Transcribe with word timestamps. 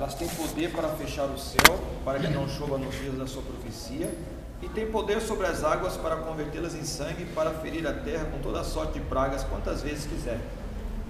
Elas 0.00 0.14
têm 0.14 0.28
poder 0.28 0.72
para 0.72 0.88
fechar 0.88 1.26
o 1.26 1.38
céu, 1.38 1.78
para 2.06 2.18
que 2.18 2.28
não 2.28 2.48
chova 2.48 2.78
nos 2.78 2.94
dias 2.94 3.18
da 3.18 3.26
sua 3.26 3.42
profecia, 3.42 4.10
e 4.62 4.68
têm 4.70 4.90
poder 4.90 5.20
sobre 5.20 5.46
as 5.46 5.62
águas 5.62 5.94
para 5.98 6.16
convertê-las 6.16 6.74
em 6.74 6.84
sangue, 6.84 7.26
para 7.34 7.50
ferir 7.50 7.86
a 7.86 7.92
terra 7.92 8.24
com 8.24 8.38
toda 8.38 8.64
sorte 8.64 8.94
de 8.94 9.00
pragas, 9.00 9.44
quantas 9.44 9.82
vezes 9.82 10.06
quiser. 10.06 10.40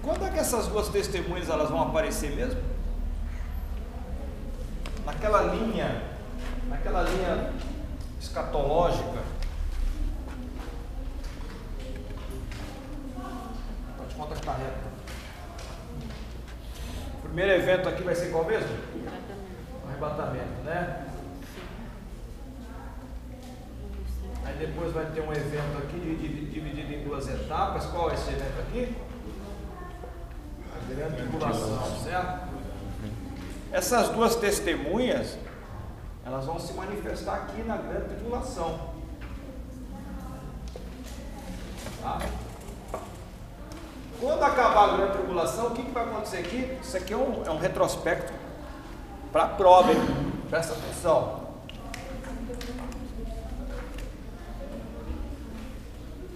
Quando 0.03 0.25
é 0.25 0.29
que 0.29 0.39
essas 0.39 0.67
duas 0.67 0.89
testemunhas 0.89 1.47
elas 1.47 1.69
vão 1.69 1.81
aparecer 1.83 2.35
mesmo? 2.35 2.59
Naquela 5.05 5.41
linha, 5.43 6.03
naquela 6.67 7.03
linha 7.03 7.53
escatológica. 8.19 9.23
Pode 13.97 14.15
conta 14.15 14.33
que 14.33 14.39
está 14.41 14.51
reto. 14.51 14.80
Primeiro 17.31 17.61
evento 17.61 17.87
aqui 17.87 18.03
vai 18.03 18.13
ser 18.13 18.29
qual 18.29 18.43
mesmo? 18.43 18.67
Arrebatamento, 19.87 20.63
né? 20.65 21.07
Aí 24.43 24.55
depois 24.57 24.91
vai 24.91 25.05
ter 25.05 25.21
um 25.21 25.31
evento 25.31 25.77
aqui 25.77 25.97
dividido 26.51 26.93
em 26.93 27.05
duas 27.05 27.29
etapas. 27.29 27.85
Qual 27.85 28.11
é 28.11 28.15
esse 28.15 28.31
evento 28.31 28.59
aqui? 28.59 28.97
A 30.75 30.93
grande 30.93 31.15
tribulação, 31.15 32.03
certo? 32.03 32.49
Essas 33.71 34.09
duas 34.09 34.35
testemunhas, 34.35 35.37
elas 36.25 36.45
vão 36.45 36.59
se 36.59 36.73
manifestar 36.73 37.35
aqui 37.35 37.63
na 37.63 37.77
grande 37.77 38.15
tribulação. 38.15 38.89
Tá? 42.01 42.19
Quando 44.21 44.43
acabar 44.43 44.83
a 44.83 44.97
grande 44.97 45.13
tribulação, 45.13 45.67
o 45.67 45.71
que, 45.71 45.81
que 45.81 45.89
vai 45.89 46.03
acontecer 46.03 46.37
aqui? 46.37 46.77
Isso 46.79 46.95
aqui 46.95 47.11
é 47.11 47.17
um, 47.17 47.43
é 47.43 47.49
um 47.49 47.57
retrospecto 47.57 48.31
para 49.31 49.45
a 49.45 49.47
prova, 49.47 49.91
hein? 49.91 49.97
Presta 50.47 50.73
atenção. 50.73 51.41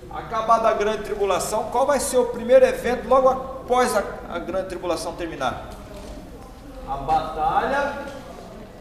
Acabada 0.10 0.70
a 0.70 0.74
grande 0.74 1.04
tribulação, 1.04 1.66
qual 1.66 1.86
vai 1.86 2.00
ser 2.00 2.18
o 2.18 2.26
primeiro 2.26 2.66
evento 2.66 3.08
logo 3.08 3.30
após 3.30 3.96
a, 3.96 4.04
a 4.30 4.40
grande 4.40 4.70
tribulação 4.70 5.14
terminar? 5.14 5.70
A 6.90 6.98
batalha 6.98 8.00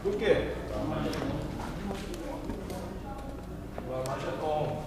do 0.03 0.17
quê? 0.17 0.51
Do 3.85 3.93
Armagedon. 3.93 4.83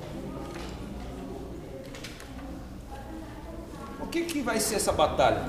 O 4.00 4.06
que, 4.18 4.32
que 4.32 4.40
vai 4.40 4.58
ser 4.58 4.76
essa 4.76 4.92
batalha? 4.92 5.42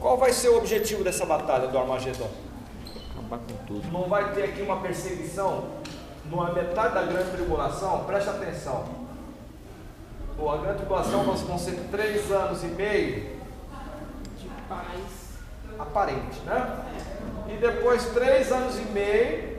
Qual 0.00 0.18
vai 0.18 0.32
ser 0.32 0.48
o 0.48 0.58
objetivo 0.58 1.04
dessa 1.04 1.24
batalha 1.24 1.68
do 1.68 1.78
Armagedon? 1.78 2.30
Acabar 3.12 3.38
com 3.38 3.66
tudo. 3.66 3.92
Não 3.92 4.08
vai 4.08 4.32
ter 4.32 4.44
aqui 4.44 4.62
uma 4.62 4.80
perseguição 4.80 5.68
numa 6.28 6.52
metade 6.52 6.94
da 6.94 7.02
grande 7.02 7.30
tribulação? 7.30 8.04
Preste 8.04 8.28
atenção. 8.28 8.84
Pô, 10.36 10.50
a 10.50 10.58
grande 10.58 10.78
tribulação 10.78 11.22
vão 11.22 11.58
ser 11.58 11.78
três 11.90 12.30
anos 12.30 12.64
e 12.64 12.66
meio 12.66 13.38
de 14.38 14.48
paz 14.68 15.38
aparente, 15.78 16.40
né? 16.44 16.84
E 17.48 17.56
depois 17.56 18.06
três 18.06 18.50
anos 18.50 18.76
e 18.76 18.84
meio 18.86 19.51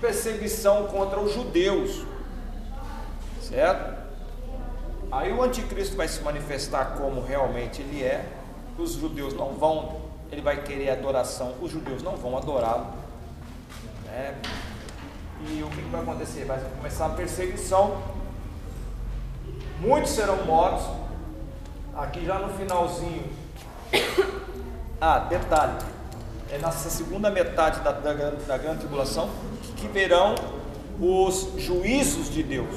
perseguição 0.00 0.86
contra 0.86 1.18
os 1.20 1.32
judeus, 1.32 2.04
certo? 3.42 4.04
Aí 5.10 5.32
o 5.32 5.42
anticristo 5.42 5.96
vai 5.96 6.08
se 6.08 6.20
manifestar 6.22 6.96
como 6.96 7.20
realmente 7.20 7.82
ele 7.82 8.02
é. 8.02 8.28
Os 8.76 8.94
judeus 8.94 9.32
não 9.34 9.52
vão, 9.52 10.00
ele 10.30 10.42
vai 10.42 10.62
querer 10.62 10.90
adoração, 10.90 11.54
os 11.60 11.70
judeus 11.70 12.02
não 12.02 12.16
vão 12.16 12.36
adorá-lo. 12.36 12.86
Né? 14.06 14.34
E 15.48 15.62
o 15.62 15.68
que 15.70 15.80
vai 15.82 16.00
acontecer? 16.00 16.44
Vai 16.44 16.58
começar 16.76 17.06
a 17.06 17.10
perseguição. 17.10 18.02
Muitos 19.78 20.12
serão 20.12 20.44
mortos. 20.44 20.86
Aqui 21.94 22.24
já 22.24 22.38
no 22.38 22.52
finalzinho. 22.54 23.24
Ah, 25.00 25.18
detalhe. 25.18 25.93
É 26.50 26.58
nessa 26.58 26.90
segunda 26.90 27.30
metade 27.30 27.80
da, 27.80 27.92
da, 27.92 28.12
da 28.12 28.58
grande 28.58 28.78
tribulação 28.80 29.30
que 29.76 29.88
verão 29.88 30.34
os 31.00 31.54
juízos 31.58 32.30
de 32.30 32.42
Deus. 32.42 32.74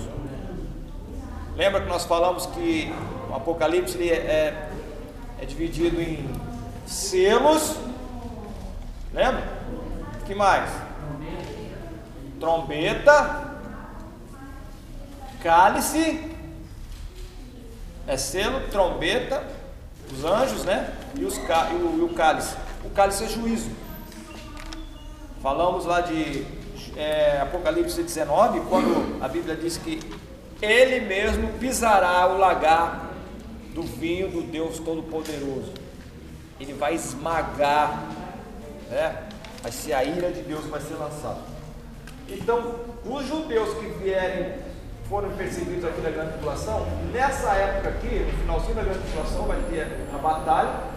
Lembra 1.56 1.82
que 1.82 1.88
nós 1.88 2.06
falamos 2.06 2.46
que 2.48 2.94
o 3.30 3.36
Apocalipse 3.36 4.10
é, 4.10 4.16
é, 4.16 4.70
é 5.42 5.46
dividido 5.46 6.02
em 6.02 6.30
selos. 6.86 7.76
Lembra? 9.14 9.58
que 10.28 10.36
mais? 10.36 10.70
Trombeta, 12.38 13.56
cálice, 15.42 16.36
é 18.06 18.18
selo, 18.18 18.68
trombeta, 18.70 19.42
os 20.12 20.24
anjos, 20.26 20.66
né? 20.66 20.94
E, 21.16 21.24
os, 21.24 21.38
e, 21.38 21.42
o, 21.42 21.98
e 21.98 22.02
o 22.02 22.10
cálice. 22.14 22.56
O 22.88 22.90
cálice 22.92 23.26
é 23.26 23.28
juízo. 23.28 23.70
Falamos 25.42 25.86
lá 25.86 26.00
de 26.00 26.46
é, 26.96 27.42
Apocalipse 27.42 28.02
19, 28.02 28.62
quando 28.62 29.22
a 29.22 29.28
Bíblia 29.28 29.56
diz 29.56 29.78
que 29.78 30.00
ele 30.62 31.02
mesmo 31.02 31.50
pisará 31.60 32.26
o 32.28 32.38
lagar 32.38 33.12
do 33.76 33.84
vinho 33.84 34.30
do 34.30 34.42
Deus 34.42 34.80
Todo-Poderoso. 34.80 35.74
Ele 36.60 36.74
vai 36.74 36.96
esmagar, 36.96 38.06
né? 38.90 39.28
Vai 39.62 39.72
ser 39.72 39.94
a 39.94 40.04
ira 40.04 40.32
de 40.32 40.42
Deus 40.42 40.66
vai 40.66 40.80
ser 40.80 40.96
lançada. 40.96 41.42
Então, 42.30 42.76
os 43.06 43.28
judeus 43.28 43.78
que 43.78 43.86
vierem, 44.02 44.54
foram 45.10 45.30
perseguidos 45.32 45.84
aqui 45.84 46.02
na 46.02 46.10
grande 46.10 46.32
tribulação, 46.32 46.86
nessa 47.14 47.54
época 47.54 47.90
aqui, 47.90 48.20
no 48.20 48.32
finalzinho 48.40 48.76
da 48.76 48.84
grande 48.84 49.00
tribulação, 49.00 49.44
vai 49.44 49.60
ter 49.70 49.88
a 50.14 50.18
batalha, 50.18 50.97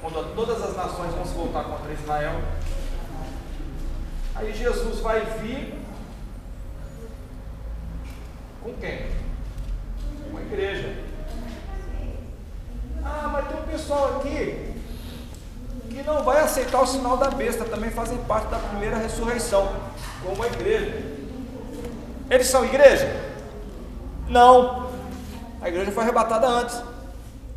quando 0.00 0.34
todas 0.34 0.62
as 0.62 0.76
nações 0.76 1.14
vão 1.14 1.24
se 1.24 1.34
voltar 1.34 1.64
contra 1.64 1.92
Israel. 1.92 2.40
Aí 4.34 4.52
Jesus 4.54 5.00
vai 5.00 5.20
vir 5.40 5.74
com 8.62 8.72
quem? 8.74 9.06
Com 10.30 10.38
a 10.38 10.42
igreja. 10.42 11.04
Ah, 13.04 13.30
mas 13.32 13.48
tem 13.48 13.56
um 13.56 13.66
pessoal 13.66 14.16
aqui 14.16 14.74
que 15.88 16.02
não 16.02 16.22
vai 16.22 16.40
aceitar 16.40 16.82
o 16.82 16.86
sinal 16.86 17.16
da 17.16 17.30
besta, 17.30 17.64
também 17.64 17.90
fazem 17.90 18.18
parte 18.24 18.48
da 18.48 18.58
primeira 18.58 18.98
ressurreição, 18.98 19.72
como 20.22 20.42
a 20.42 20.46
igreja. 20.46 21.02
Eles 22.28 22.48
são 22.48 22.64
igreja? 22.64 23.08
Não. 24.28 24.90
A 25.62 25.68
igreja 25.68 25.92
foi 25.92 26.02
arrebatada 26.02 26.46
antes. 26.46 26.82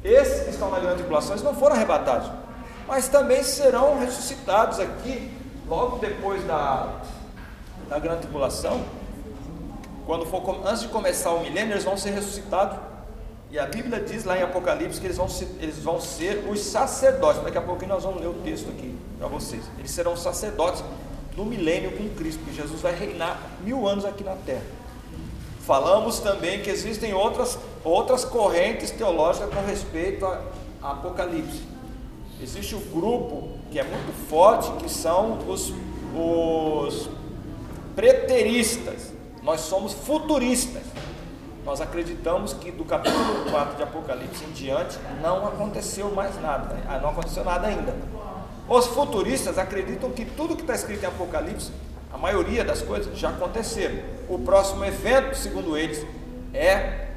Esses 0.04 0.44
que 0.44 0.50
estão 0.52 0.70
na 0.70 0.80
grande 0.80 0.98
tribulação, 0.98 1.36
não 1.38 1.56
foram 1.56 1.76
arrebatados, 1.76 2.30
mas 2.88 3.08
também 3.08 3.44
serão 3.44 4.00
ressuscitados 4.00 4.80
aqui, 4.80 5.32
logo 5.68 5.98
depois 5.98 6.44
da, 6.46 7.02
da 7.90 8.00
grande 8.00 8.22
tribulação 8.22 8.84
quando 10.10 10.26
for, 10.26 10.44
antes 10.66 10.82
de 10.82 10.88
começar 10.88 11.30
o 11.30 11.42
milênio, 11.42 11.74
eles 11.74 11.84
vão 11.84 11.96
ser 11.96 12.10
ressuscitados. 12.10 12.80
E 13.52 13.60
a 13.60 13.68
Bíblia 13.68 14.00
diz 14.00 14.24
lá 14.24 14.36
em 14.36 14.42
Apocalipse 14.42 15.00
que 15.00 15.06
eles 15.06 15.18
vão 15.18 15.30
ser, 15.30 15.48
eles 15.62 15.78
vão 15.78 16.02
ser 16.02 16.50
os 16.50 16.62
sacerdotes. 16.62 17.44
Daqui 17.44 17.60
a 17.60 17.62
pouquinho 17.62 17.90
nós 17.90 18.06
vamos 18.06 18.20
ler 18.20 18.26
o 18.26 18.34
texto 18.34 18.70
aqui 18.70 18.98
para 19.20 19.28
vocês. 19.28 19.62
Eles 19.78 19.92
serão 19.92 20.18
sacerdotes 20.18 20.84
no 21.38 21.46
milênio 21.46 21.96
com 21.96 22.10
Cristo, 22.16 22.40
porque 22.40 22.60
Jesus 22.60 22.82
vai 22.82 22.96
reinar 22.96 23.40
mil 23.64 23.88
anos 23.88 24.04
aqui 24.04 24.24
na 24.24 24.36
terra. 24.36 24.64
Falamos 25.70 26.18
também 26.18 26.64
que 26.64 26.70
existem 26.72 27.14
outras, 27.14 27.60
outras 27.84 28.26
correntes 28.26 28.90
teológicas 28.90 29.54
com 29.54 29.62
respeito 29.62 30.26
a, 30.26 30.42
a 30.82 30.92
Apocalipse. 30.94 31.62
Existe 32.42 32.74
o 32.74 32.80
grupo 32.80 33.50
que 33.70 33.78
é 33.78 33.84
muito 33.84 34.12
forte, 34.28 34.72
que 34.84 34.90
são 34.90 35.38
os, 35.48 35.72
os 36.16 37.08
preteristas 37.96 39.14
nós 39.44 39.60
somos 39.60 39.94
futuristas. 39.94 40.82
Nós 41.64 41.80
acreditamos 41.82 42.52
que 42.54 42.72
do 42.72 42.84
capítulo 42.84 43.52
4 43.52 43.78
de 43.78 43.84
Apocalipse 43.84 44.44
em 44.46 44.52
diante 44.54 44.98
não 45.22 45.46
aconteceu 45.46 46.10
mais 46.10 46.42
nada, 46.42 46.78
não 47.00 47.12
aconteceu 47.12 47.44
nada 47.44 47.68
ainda. 47.68 47.96
Os 48.68 48.88
futuristas 48.88 49.60
acreditam 49.60 50.10
que 50.10 50.26
tudo 50.26 50.56
que 50.56 50.62
está 50.62 50.74
escrito 50.74 51.04
em 51.04 51.08
Apocalipse, 51.08 51.72
a 52.12 52.18
maioria 52.18 52.64
das 52.64 52.82
coisas 52.82 53.18
já 53.18 53.30
aconteceram. 53.30 53.98
O 54.28 54.40
próximo 54.40 54.84
evento, 54.86 55.36
segundo 55.36 55.78
eles, 55.78 56.06
é 56.54 57.08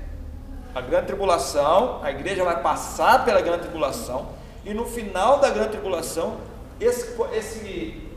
a 0.74 0.80
grande 0.80 1.06
tribulação, 1.06 2.00
a 2.02 2.10
igreja 2.10 2.44
vai 2.44 2.62
passar 2.62 3.24
pela 3.24 3.40
grande 3.40 3.62
tribulação, 3.62 4.28
e 4.64 4.72
no 4.72 4.86
final 4.86 5.38
da 5.38 5.50
grande 5.50 5.70
tribulação, 5.70 6.38
esse, 6.80 7.14
esse 7.32 8.08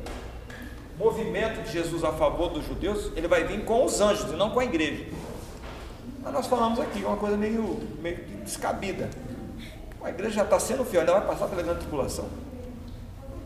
movimento 0.98 1.64
de 1.64 1.72
Jesus 1.72 2.04
a 2.04 2.12
favor 2.14 2.50
dos 2.50 2.66
judeus, 2.66 3.12
ele 3.16 3.28
vai 3.28 3.44
vir 3.44 3.66
com 3.66 3.84
os 3.84 4.00
anjos 4.00 4.32
e 4.32 4.36
não 4.36 4.52
com 4.52 4.60
a 4.60 4.66
igreja. 4.66 5.06
Mas 6.24 6.34
nós 6.34 6.48
falamos 6.48 6.80
aqui 6.80 7.04
uma 7.04 7.18
coisa 7.18 7.36
meio, 7.36 7.80
meio 8.02 8.18
descabida. 8.44 9.10
A 10.04 10.10
igreja 10.10 10.36
já 10.36 10.44
está 10.44 10.60
sendo 10.60 10.86
fiel, 10.86 11.02
ainda 11.02 11.14
vai 11.14 11.28
passar 11.28 11.48
pela 11.48 11.64
grande 11.64 11.80
tribulação. 11.80 12.26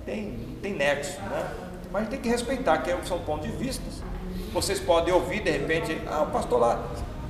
Tem, 0.05 0.57
tem 0.61 0.73
nexo, 0.73 1.19
né? 1.21 1.68
Mas 1.91 2.07
tem 2.07 2.19
que 2.19 2.29
respeitar, 2.29 2.77
que 2.79 2.91
são 3.07 3.19
pontos 3.19 3.49
de 3.49 3.55
vista. 3.55 3.83
Vocês 4.53 4.79
podem 4.79 5.13
ouvir, 5.13 5.41
de 5.41 5.51
repente, 5.51 5.99
ah, 6.07 6.23
o 6.23 6.27
pastor 6.27 6.59
lá 6.59 6.87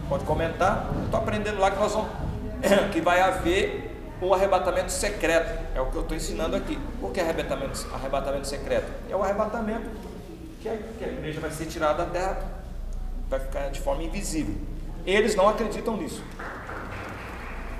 pode 0.08 0.26
comentar. 0.26 0.90
Estou 1.06 1.20
aprendendo 1.20 1.60
lá 1.60 1.72
que 1.72 1.80
nós 1.80 1.94
vamos, 1.94 2.10
que 2.92 3.02
vai 3.02 3.22
haver 3.22 3.96
um 4.22 4.34
arrebatamento 4.34 4.92
secreto. 4.92 5.66
É 5.76 5.82
o 5.82 5.88
que 5.88 5.96
eu 5.96 6.02
estou 6.02 6.16
ensinando 6.16 6.56
aqui. 6.56 6.78
O 7.02 7.10
que 7.10 7.20
é 7.20 7.24
arrebatamento, 7.24 7.88
arrebatamento 7.94 8.48
secreto? 8.48 8.92
É 9.10 9.16
o 9.16 9.24
arrebatamento 9.24 9.90
que 10.62 10.68
a, 10.68 10.76
que 10.98 11.04
a 11.04 11.08
igreja 11.08 11.40
vai 11.40 11.52
ser 11.52 11.66
tirada 11.66 12.06
da 12.06 12.12
terra, 12.12 12.42
vai 13.30 13.40
ficar 13.40 13.70
de 13.70 13.80
forma 13.80 14.04
invisível. 14.04 14.56
Eles 15.06 15.36
não 15.36 15.48
acreditam 15.48 15.96
nisso. 15.96 16.22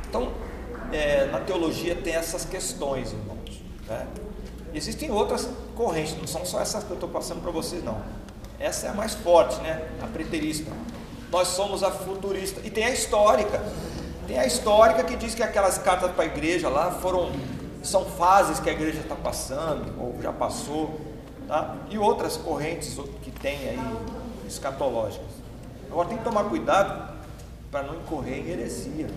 Então, 0.08 0.32
é, 0.92 1.26
na 1.26 1.40
teologia 1.40 1.96
tem 1.96 2.16
essas 2.16 2.46
questões, 2.46 3.12
irmãos. 3.12 3.62
Né? 3.88 4.08
Existem 4.74 5.12
outras 5.12 5.50
correntes, 5.80 6.18
não 6.18 6.28
são 6.28 6.46
só 6.46 6.60
essas 6.60 6.84
que 6.84 6.90
eu 6.90 6.96
estou 6.96 7.08
passando 7.08 7.42
para 7.42 7.52
vocês, 7.52 7.82
não. 7.82 8.02
Essa 8.60 8.88
é 8.88 8.90
a 8.90 8.94
mais 8.94 9.14
forte, 9.14 9.56
né? 9.62 9.88
A 10.04 10.08
preterista. 10.08 10.70
Nós 11.32 11.48
somos 11.48 11.84
a 11.84 11.90
futurista. 11.90 12.60
E 12.66 12.70
tem 12.70 12.84
a 12.84 12.90
histórica. 12.90 13.64
Tem 14.28 14.38
a 14.38 14.46
histórica 14.46 15.06
que 15.06 15.16
diz 15.16 15.34
que 15.34 15.42
aquelas 15.42 15.78
cartas 15.78 16.12
para 16.12 16.26
a 16.26 16.28
igreja 16.28 16.68
lá 16.68 16.92
foram 16.92 17.32
são 17.82 18.04
fases 18.04 18.60
que 18.60 18.70
a 18.70 18.74
igreja 18.74 19.00
está 19.00 19.16
passando 19.16 19.94
ou 19.98 20.22
já 20.22 20.34
passou, 20.34 21.00
tá? 21.48 21.78
E 21.90 21.98
outras 21.98 22.36
correntes 22.36 22.98
que 23.22 23.32
tem 23.32 23.70
aí 23.70 23.80
escatológicas. 24.46 25.32
Agora 25.90 26.10
tem 26.10 26.18
que 26.18 26.26
tomar 26.26 26.44
cuidado 26.44 27.14
para 27.72 27.84
não 27.84 27.96
incorrer 27.96 28.40
em 28.40 28.50
heresia 28.50 29.08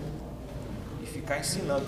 e 1.01 1.05
ficar 1.05 1.39
ensinando. 1.39 1.85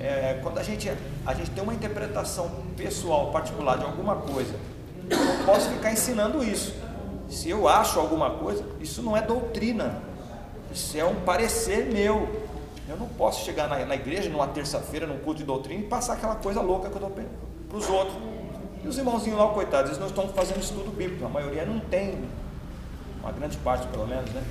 É, 0.00 0.40
quando 0.42 0.56
a 0.56 0.62
gente, 0.62 0.90
a 1.26 1.34
gente 1.34 1.50
tem 1.50 1.62
uma 1.62 1.74
interpretação 1.74 2.50
pessoal, 2.76 3.30
particular 3.32 3.76
de 3.78 3.84
alguma 3.84 4.16
coisa, 4.16 4.54
eu 5.10 5.24
não 5.24 5.44
posso 5.44 5.68
ficar 5.70 5.92
ensinando 5.92 6.42
isso. 6.42 6.74
Se 7.28 7.50
eu 7.50 7.68
acho 7.68 7.98
alguma 7.98 8.30
coisa, 8.30 8.64
isso 8.80 9.02
não 9.02 9.16
é 9.16 9.22
doutrina, 9.22 10.00
isso 10.72 10.96
é 10.96 11.04
um 11.04 11.16
parecer 11.16 11.86
meu. 11.92 12.46
Eu 12.88 12.96
não 12.96 13.08
posso 13.08 13.44
chegar 13.44 13.68
na, 13.68 13.84
na 13.84 13.96
igreja 13.96 14.30
numa 14.30 14.46
terça-feira, 14.46 15.06
num 15.06 15.18
culto 15.18 15.38
de 15.38 15.44
doutrina, 15.44 15.80
e 15.80 15.86
passar 15.86 16.12
aquela 16.12 16.36
coisa 16.36 16.60
louca 16.60 16.88
que 16.88 16.94
eu 16.94 17.00
dou 17.00 17.10
para 17.10 17.76
os 17.76 17.88
outros. 17.90 18.16
E 18.84 18.86
os 18.86 18.96
irmãozinhos 18.96 19.38
lá, 19.38 19.48
coitados, 19.48 19.90
eles 19.90 20.00
não 20.00 20.06
estão 20.06 20.28
fazendo 20.28 20.60
estudo 20.60 20.96
bíblico, 20.96 21.26
a 21.26 21.28
maioria 21.28 21.64
não 21.64 21.80
tem, 21.80 22.24
uma 23.20 23.32
grande 23.32 23.56
parte 23.58 23.88
pelo 23.88 24.06
menos, 24.06 24.30
né? 24.30 24.44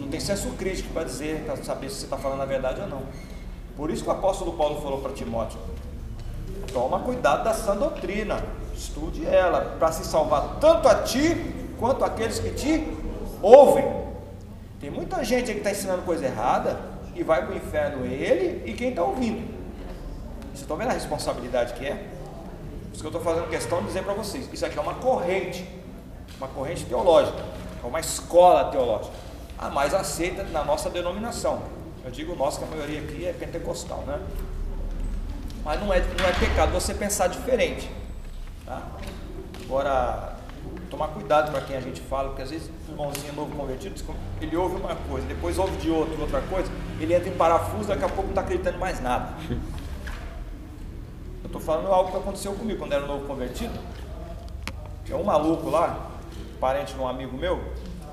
Não 0.00 0.08
tem 0.08 0.18
senso 0.20 0.48
crítico 0.52 0.90
para 0.94 1.04
dizer, 1.04 1.44
para 1.44 1.56
saber 1.56 1.90
se 1.90 1.96
você 1.96 2.04
está 2.04 2.16
falando 2.16 2.40
a 2.40 2.46
verdade 2.46 2.80
ou 2.80 2.88
não. 2.88 3.02
Por 3.76 3.90
isso 3.90 4.02
que 4.02 4.08
o 4.08 4.12
apóstolo 4.12 4.54
Paulo 4.54 4.80
falou 4.80 5.02
para 5.02 5.12
Timóteo: 5.12 5.58
toma 6.72 7.00
cuidado 7.00 7.44
da 7.44 7.54
sã 7.54 7.76
doutrina, 7.76 8.42
estude 8.74 9.26
ela, 9.26 9.76
para 9.78 9.92
se 9.92 10.04
salvar 10.04 10.58
tanto 10.60 10.88
a 10.88 11.02
ti 11.02 11.54
quanto 11.78 12.04
aqueles 12.04 12.38
que 12.38 12.50
te 12.50 12.96
ouvem. 13.42 13.84
Tem 14.80 14.90
muita 14.90 15.24
gente 15.24 15.52
que 15.52 15.58
está 15.58 15.70
ensinando 15.70 16.02
coisa 16.02 16.26
errada 16.26 16.78
e 17.14 17.22
vai 17.22 17.44
para 17.44 17.54
o 17.54 17.56
inferno 17.56 18.04
ele 18.04 18.62
e 18.70 18.74
quem 18.74 18.90
está 18.90 19.02
ouvindo. 19.02 19.56
Vocês 20.48 20.60
estão 20.60 20.76
vendo 20.76 20.90
a 20.90 20.94
responsabilidade 20.94 21.74
que 21.74 21.86
é? 21.86 21.94
Por 21.94 22.92
isso 22.92 23.00
que 23.00 23.06
eu 23.06 23.18
estou 23.18 23.20
fazendo 23.20 23.48
questão 23.48 23.80
de 23.80 23.86
dizer 23.86 24.04
para 24.04 24.14
vocês: 24.14 24.48
isso 24.52 24.64
aqui 24.64 24.78
é 24.78 24.80
uma 24.80 24.94
corrente, 24.94 25.68
uma 26.38 26.48
corrente 26.48 26.84
teológica, 26.84 27.42
é 27.82 27.86
uma 27.86 28.00
escola 28.00 28.70
teológica, 28.70 29.14
a 29.58 29.68
mais 29.68 29.94
aceita 29.94 30.44
na 30.44 30.64
nossa 30.64 30.88
denominação. 30.90 31.62
Eu 32.04 32.10
digo 32.10 32.36
nossa, 32.36 32.58
que 32.58 32.64
a 32.64 32.68
maioria 32.68 33.00
aqui 33.00 33.26
é 33.26 33.32
pentecostal, 33.32 34.04
né? 34.06 34.20
Mas 35.66 35.80
não 35.80 35.92
é, 35.92 35.98
não 35.98 36.28
é 36.28 36.32
pecado 36.38 36.70
você 36.70 36.94
pensar 36.94 37.26
diferente. 37.26 37.90
Tá? 38.64 38.82
Agora, 39.64 40.36
tomar 40.88 41.08
cuidado 41.08 41.50
para 41.50 41.60
quem 41.60 41.76
a 41.76 41.80
gente 41.80 42.00
fala, 42.02 42.28
porque 42.28 42.42
às 42.42 42.50
vezes 42.50 42.70
o 42.86 42.92
irmãozinho 42.92 43.32
novo 43.32 43.56
convertido, 43.56 44.00
ele 44.40 44.56
ouve 44.56 44.76
uma 44.76 44.94
coisa, 44.94 45.26
depois 45.26 45.58
ouve 45.58 45.76
de 45.78 45.90
outro, 45.90 46.20
outra 46.20 46.40
coisa, 46.42 46.70
ele 47.00 47.12
entra 47.12 47.28
em 47.28 47.36
parafuso, 47.36 47.88
daqui 47.88 48.04
a 48.04 48.08
pouco 48.08 48.22
não 48.22 48.28
está 48.28 48.42
acreditando 48.42 48.78
mais 48.78 49.00
nada. 49.00 49.34
Eu 49.50 51.46
estou 51.46 51.60
falando 51.60 51.88
algo 51.88 52.12
que 52.12 52.16
aconteceu 52.16 52.52
comigo 52.54 52.78
quando 52.78 52.92
era 52.92 53.04
novo 53.04 53.26
convertido. 53.26 53.76
Tinha 55.04 55.18
um 55.18 55.24
maluco 55.24 55.68
lá, 55.68 56.12
parente 56.60 56.94
de 56.94 57.00
um 57.00 57.08
amigo 57.08 57.36
meu, 57.36 57.60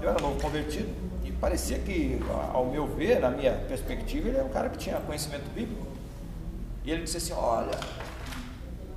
eu 0.02 0.10
era 0.10 0.20
novo 0.20 0.42
convertido, 0.42 0.90
e 1.24 1.32
parecia 1.32 1.78
que, 1.78 2.20
ao 2.52 2.66
meu 2.66 2.88
ver, 2.88 3.20
na 3.20 3.30
minha 3.30 3.52
perspectiva, 3.52 4.28
ele 4.28 4.38
era 4.38 4.46
um 4.46 4.50
cara 4.50 4.70
que 4.70 4.78
tinha 4.80 4.96
conhecimento 5.02 5.48
bíblico. 5.54 5.93
E 6.84 6.92
ele 6.92 7.04
disse 7.04 7.18
assim: 7.18 7.34
Olha, 7.34 7.78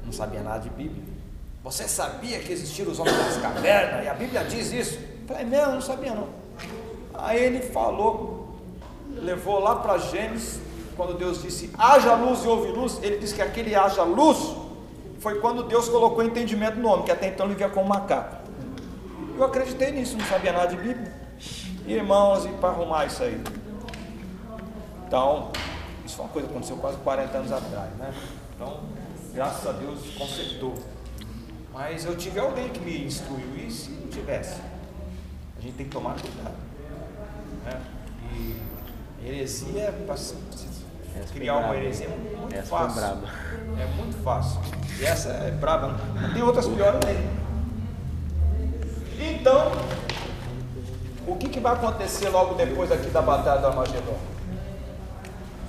não 0.04 0.12
sabia 0.12 0.42
nada 0.42 0.60
de 0.60 0.70
Bíblia 0.70 1.16
você 1.66 1.88
sabia 1.88 2.38
que 2.38 2.52
existiam 2.52 2.88
os 2.88 3.00
homens 3.00 3.16
das 3.16 3.38
cavernas? 3.38 4.04
E 4.04 4.08
a 4.08 4.14
Bíblia 4.14 4.44
diz 4.44 4.70
isso. 4.70 4.94
Eu 4.94 5.26
falei, 5.26 5.44
não, 5.46 5.72
não 5.72 5.80
sabia 5.80 6.14
não. 6.14 6.28
Aí 7.12 7.42
ele 7.42 7.58
falou, 7.60 8.56
levou 9.10 9.58
lá 9.58 9.74
para 9.74 9.98
Gênesis, 9.98 10.60
quando 10.96 11.18
Deus 11.18 11.42
disse, 11.42 11.68
haja 11.76 12.14
luz 12.14 12.44
e 12.44 12.46
houve 12.46 12.70
luz, 12.70 13.00
ele 13.02 13.18
disse 13.18 13.34
que 13.34 13.42
aquele 13.42 13.74
haja 13.74 14.04
luz 14.04 14.54
foi 15.18 15.40
quando 15.40 15.64
Deus 15.64 15.88
colocou 15.88 16.22
entendimento 16.22 16.78
no 16.78 16.88
homem, 16.88 17.04
que 17.04 17.10
até 17.10 17.26
então 17.26 17.46
ele 17.46 17.56
via 17.56 17.68
como 17.68 17.88
macaco. 17.88 18.36
Eu 19.36 19.42
acreditei 19.42 19.90
nisso, 19.90 20.16
não 20.16 20.24
sabia 20.26 20.52
nada 20.52 20.68
de 20.68 20.76
Bíblia. 20.76 21.12
Irmãos, 21.84 22.44
e 22.44 22.48
para 22.60 22.68
arrumar 22.68 23.06
isso 23.06 23.24
aí. 23.24 23.42
Então, 25.04 25.50
isso 26.16 26.22
foi 26.22 26.24
uma 26.24 26.32
coisa 26.32 26.48
que 26.48 26.54
aconteceu 26.54 26.76
quase 26.78 26.96
40 26.98 27.38
anos 27.38 27.52
atrás, 27.52 27.90
né? 27.96 28.14
Então, 28.54 28.80
graças 29.34 29.66
a 29.66 29.72
Deus, 29.72 30.14
consertou. 30.16 30.74
Mas 31.72 32.06
eu 32.06 32.16
tive 32.16 32.40
alguém 32.40 32.70
que 32.70 32.80
me 32.80 33.04
instruiu, 33.04 33.54
e 33.56 33.70
se 33.70 33.90
não 33.90 34.08
tivesse? 34.08 34.60
A 35.58 35.60
gente 35.60 35.74
tem 35.74 35.86
que 35.86 35.92
tomar 35.92 36.16
cuidado. 36.18 36.54
Né? 37.64 37.82
E 38.32 39.26
heresia, 39.26 39.94
para 40.06 40.16
criar 41.34 41.56
uma 41.58 41.76
heresia 41.76 42.06
é 42.06 42.36
muito 42.36 42.54
essa 42.54 42.66
fácil. 42.66 43.02
É 43.78 43.86
muito 43.96 44.16
fácil. 44.22 44.60
E 44.98 45.04
essa 45.04 45.28
é 45.28 45.50
braba. 45.50 45.96
Tem 46.32 46.42
outras 46.42 46.66
piores 46.66 47.00
nele. 47.04 47.28
Então, 49.18 49.72
o 51.26 51.36
que, 51.36 51.48
que 51.50 51.60
vai 51.60 51.74
acontecer 51.74 52.30
logo 52.30 52.54
depois 52.54 52.90
aqui 52.90 53.10
da 53.10 53.20
batalha 53.20 53.60
do 53.60 53.66
Armagedon? 53.66 54.35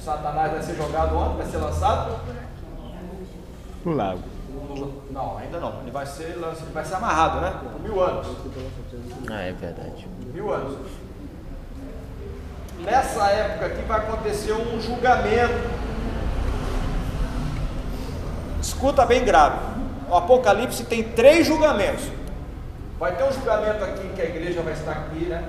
Satanás 0.08 0.54
vai 0.54 0.62
ser 0.62 0.76
jogado 0.76 1.18
onde? 1.18 1.36
Vai 1.36 1.46
ser 1.48 1.58
lançado? 1.58 2.16
No 3.84 3.92
lago. 3.92 4.22
Não, 5.12 5.38
ainda 5.38 5.60
não. 5.60 5.82
Ele 5.82 5.92
vai 5.92 6.06
ser, 6.06 6.24
ele 6.24 6.46
vai 6.74 6.86
ser 6.86 6.96
amarrado, 6.96 7.42
né? 7.42 7.54
Por 7.74 7.82
mil 7.82 8.02
anos. 8.02 8.26
Ah, 9.30 9.42
é 9.42 9.52
verdade. 9.52 10.08
Mil 10.34 10.54
anos. 10.54 10.78
Nessa 12.80 13.26
época 13.26 13.66
aqui 13.66 13.82
vai 13.82 14.00
acontecer 14.00 14.54
um 14.54 14.80
julgamento. 14.80 15.70
Escuta 18.62 19.06
bem 19.06 19.26
grave. 19.26 19.60
O 20.10 20.16
Apocalipse 20.16 20.86
tem 20.86 21.04
três 21.04 21.46
julgamentos. 21.46 22.10
Vai 22.98 23.14
ter 23.18 23.26
um 23.26 23.34
julgamento 23.34 23.84
aqui 23.84 24.08
que 24.16 24.22
a 24.22 24.26
igreja 24.26 24.62
vai 24.62 24.72
estar 24.72 24.92
aqui, 24.92 25.26
né? 25.26 25.44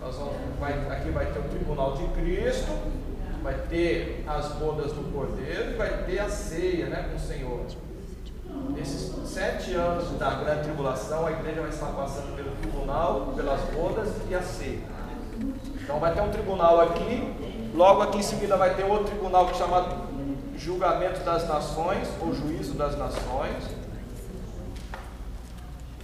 Nós 0.00 0.14
vamos, 0.14 0.36
vai, 0.60 0.72
aqui 0.88 1.10
vai 1.10 1.26
ter 1.26 1.40
o 1.40 1.42
tribunal 1.42 1.96
de 1.96 2.06
Cristo, 2.08 2.70
vai 3.42 3.54
ter 3.68 4.24
as 4.26 4.48
bodas 4.52 4.92
do 4.92 5.12
Cordeiro 5.12 5.72
e 5.72 5.74
vai 5.74 6.04
ter 6.04 6.18
a 6.18 6.28
ceia, 6.28 6.86
né, 6.86 7.08
com 7.10 7.16
o 7.16 7.20
Senhor. 7.20 7.60
Nesses 8.74 9.12
sete 9.28 9.74
anos 9.74 10.18
da 10.18 10.30
grande 10.30 10.64
tribulação, 10.64 11.26
a 11.26 11.32
igreja 11.32 11.60
vai 11.60 11.70
estar 11.70 11.86
passando 11.86 12.34
pelo 12.34 12.50
tribunal, 12.56 13.32
pelas 13.36 13.60
bodas 13.70 14.08
e 14.28 14.34
a 14.34 14.42
ceia. 14.42 14.80
Então 15.82 16.00
vai 16.00 16.12
ter 16.12 16.20
um 16.20 16.30
tribunal 16.30 16.80
aqui, 16.80 17.34
logo 17.74 18.02
aqui 18.02 18.18
em 18.18 18.22
seguida 18.22 18.56
vai 18.56 18.74
ter 18.74 18.84
outro 18.84 19.06
tribunal 19.06 19.48
é 19.50 19.54
chamado 19.54 20.08
julgamento 20.56 21.20
das 21.20 21.46
nações, 21.48 22.08
ou 22.20 22.34
juízo 22.34 22.74
das 22.74 22.98
nações. 22.98 23.64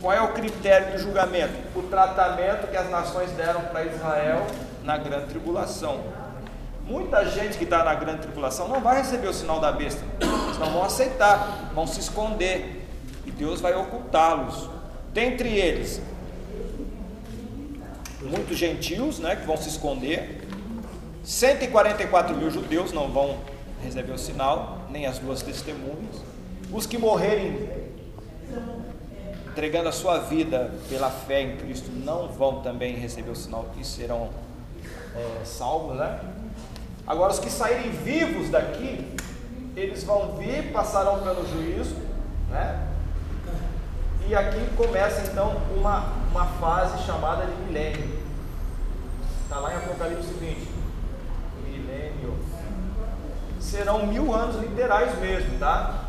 Qual 0.01 0.13
é 0.13 0.21
o 0.21 0.33
critério 0.33 0.93
do 0.93 0.99
julgamento? 0.99 1.55
O 1.75 1.83
tratamento 1.83 2.69
que 2.69 2.77
as 2.77 2.91
nações 2.91 3.31
deram 3.33 3.63
para 3.63 3.85
Israel 3.85 4.47
na 4.83 4.99
grande 4.99 5.27
tribulação. 5.27 6.24
Muita 6.87 7.25
gente 7.31 7.57
que 7.57 7.65
está 7.65 7.83
na 7.83 7.95
grande 7.95 8.23
tribulação 8.23 8.69
não 8.69 8.81
vai 8.81 8.99
receber 8.99 9.27
o 9.29 9.33
sinal 9.33 9.59
da 9.59 9.73
besta, 9.73 10.05
eles 10.21 10.59
não 10.59 10.71
vão 10.71 10.85
aceitar, 10.85 11.71
vão 11.75 11.87
se 11.87 11.99
esconder, 11.99 12.87
e 13.25 13.31
Deus 13.31 13.61
vai 13.61 13.75
ocultá-los. 13.75 14.69
Dentre 15.13 15.49
eles, 15.49 16.03
muitos 18.21 18.59
gentios 18.59 19.19
né, 19.19 19.35
que 19.37 19.47
vão 19.47 19.57
se 19.57 19.69
esconder, 19.69 20.47
144 21.25 22.37
mil 22.37 22.51
judeus 22.51 22.93
não 22.93 23.11
vão 23.11 23.39
receber 23.83 24.13
o 24.13 24.19
sinal, 24.19 24.81
nem 24.91 25.07
as 25.07 25.19
duas 25.19 25.41
testemunhas. 25.41 26.23
Os 26.71 26.87
que 26.87 26.99
morrerem 26.99 27.67
entregando 29.49 29.89
a 29.89 29.93
sua 29.93 30.19
vida 30.19 30.71
pela 30.89 31.09
fé 31.11 31.41
em 31.41 31.57
Cristo 31.57 31.91
não 31.91 32.29
vão 32.29 32.61
também 32.61 32.97
receber 32.97 33.31
o 33.31 33.37
sinal 33.37 33.67
e 33.81 33.85
serão 33.85 34.29
é, 35.15 35.45
salvos, 35.45 35.97
né? 35.97 36.21
Agora, 37.07 37.33
os 37.33 37.39
que 37.39 37.51
saírem 37.51 37.91
vivos 37.91 38.49
daqui, 38.51 39.15
eles 39.77 40.05
vão 40.05 40.37
vir, 40.37 40.73
passarão 40.73 41.21
pelo 41.21 41.47
juízo, 41.47 41.97
né? 42.51 42.89
E 44.27 44.35
aqui 44.35 44.59
começa 44.75 45.31
então 45.31 45.55
uma, 45.77 46.15
uma 46.31 46.47
fase 46.47 47.05
chamada 47.05 47.45
de 47.45 47.55
milênio. 47.63 48.09
Está 49.43 49.59
lá 49.59 49.75
em 49.75 49.77
Apocalipse 49.77 50.33
20. 50.33 50.67
Milênio. 51.69 52.39
Serão 53.61 54.07
mil 54.07 54.35
anos 54.35 54.57
literais 54.57 55.19
mesmo, 55.19 55.59
tá? 55.59 56.05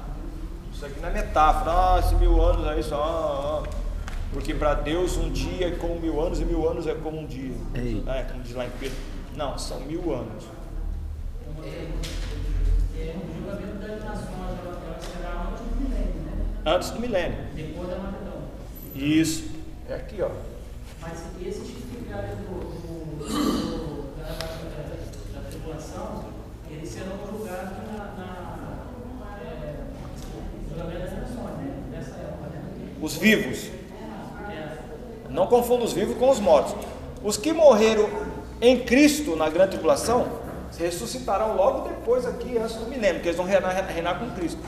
Isso 0.74 0.86
aqui 0.86 1.00
não 1.02 1.10
é 1.10 1.12
metáfora. 1.12 1.72
Ah, 1.72 2.00
esses 2.00 2.18
mil 2.18 2.42
anos 2.42 2.66
aí 2.68 2.82
só. 2.82 3.64
Porque 4.32 4.54
para 4.54 4.75
Deus 4.75 5.18
um 5.18 5.30
dia 5.30 5.68
é 5.68 5.72
como 5.72 6.00
mil 6.00 6.22
anos 6.22 6.40
e 6.40 6.46
mil 6.46 6.70
anos 6.70 6.88
é 6.88 6.94
como 6.94 7.20
um 7.20 7.25
dia. 7.25 7.56
É, 8.08 8.24
como 8.24 8.44
diz 8.44 8.56
lá 8.56 8.66
em 8.66 8.72
Pedro. 8.80 8.98
Não, 9.36 9.58
são 9.58 9.82
mil 9.82 10.14
anos. 10.14 10.46
Antes 16.67 16.89
do 16.89 17.00
milênio. 17.00 17.38
Depois 17.53 17.89
da 17.89 17.98
Macedão. 17.98 18.41
Isso. 18.95 19.51
É 19.88 19.93
aqui, 19.93 20.19
ó. 20.19 20.29
Mas 21.00 21.19
esse 21.45 21.60
tipificado 21.60 22.36
do, 22.38 23.19
do, 23.19 23.27
do, 23.27 24.17
da, 24.17 24.29
da, 24.29 25.41
da, 25.41 25.48
tribulação, 25.48 26.25
eles 26.72 26.89
serão 26.89 27.19
julgados 27.29 27.77
na, 27.93 27.98
na 28.17 29.38
é, 29.43 29.75
julgamento 30.67 31.01
das 31.01 31.12
nações, 31.12 31.57
né? 31.57 31.84
Nessa 31.91 32.15
época, 32.15 32.50
né? 32.50 32.63
Os 33.00 33.15
vivos. 33.15 33.69
Não 35.29 35.45
confunda 35.45 35.86
os 35.86 35.93
vivos 35.93 36.17
com 36.17 36.31
os 36.31 36.39
mortos. 36.39 36.74
Os 37.24 37.38
que 37.38 37.53
morreram 37.53 38.10
em 38.60 38.79
Cristo 38.79 39.36
na 39.36 39.50
grande 39.50 39.72
tribulação 39.72 40.45
ressuscitarão 40.77 41.55
logo 41.55 41.88
depois 41.88 42.25
aqui, 42.25 42.58
antes 42.58 42.75
do 42.75 42.86
milênio, 42.86 43.15
porque 43.15 43.29
eles 43.29 43.38
vão 43.38 43.46
reinar, 43.46 43.72
reinar 43.88 44.20
com 44.20 44.29
Cristo. 44.32 44.60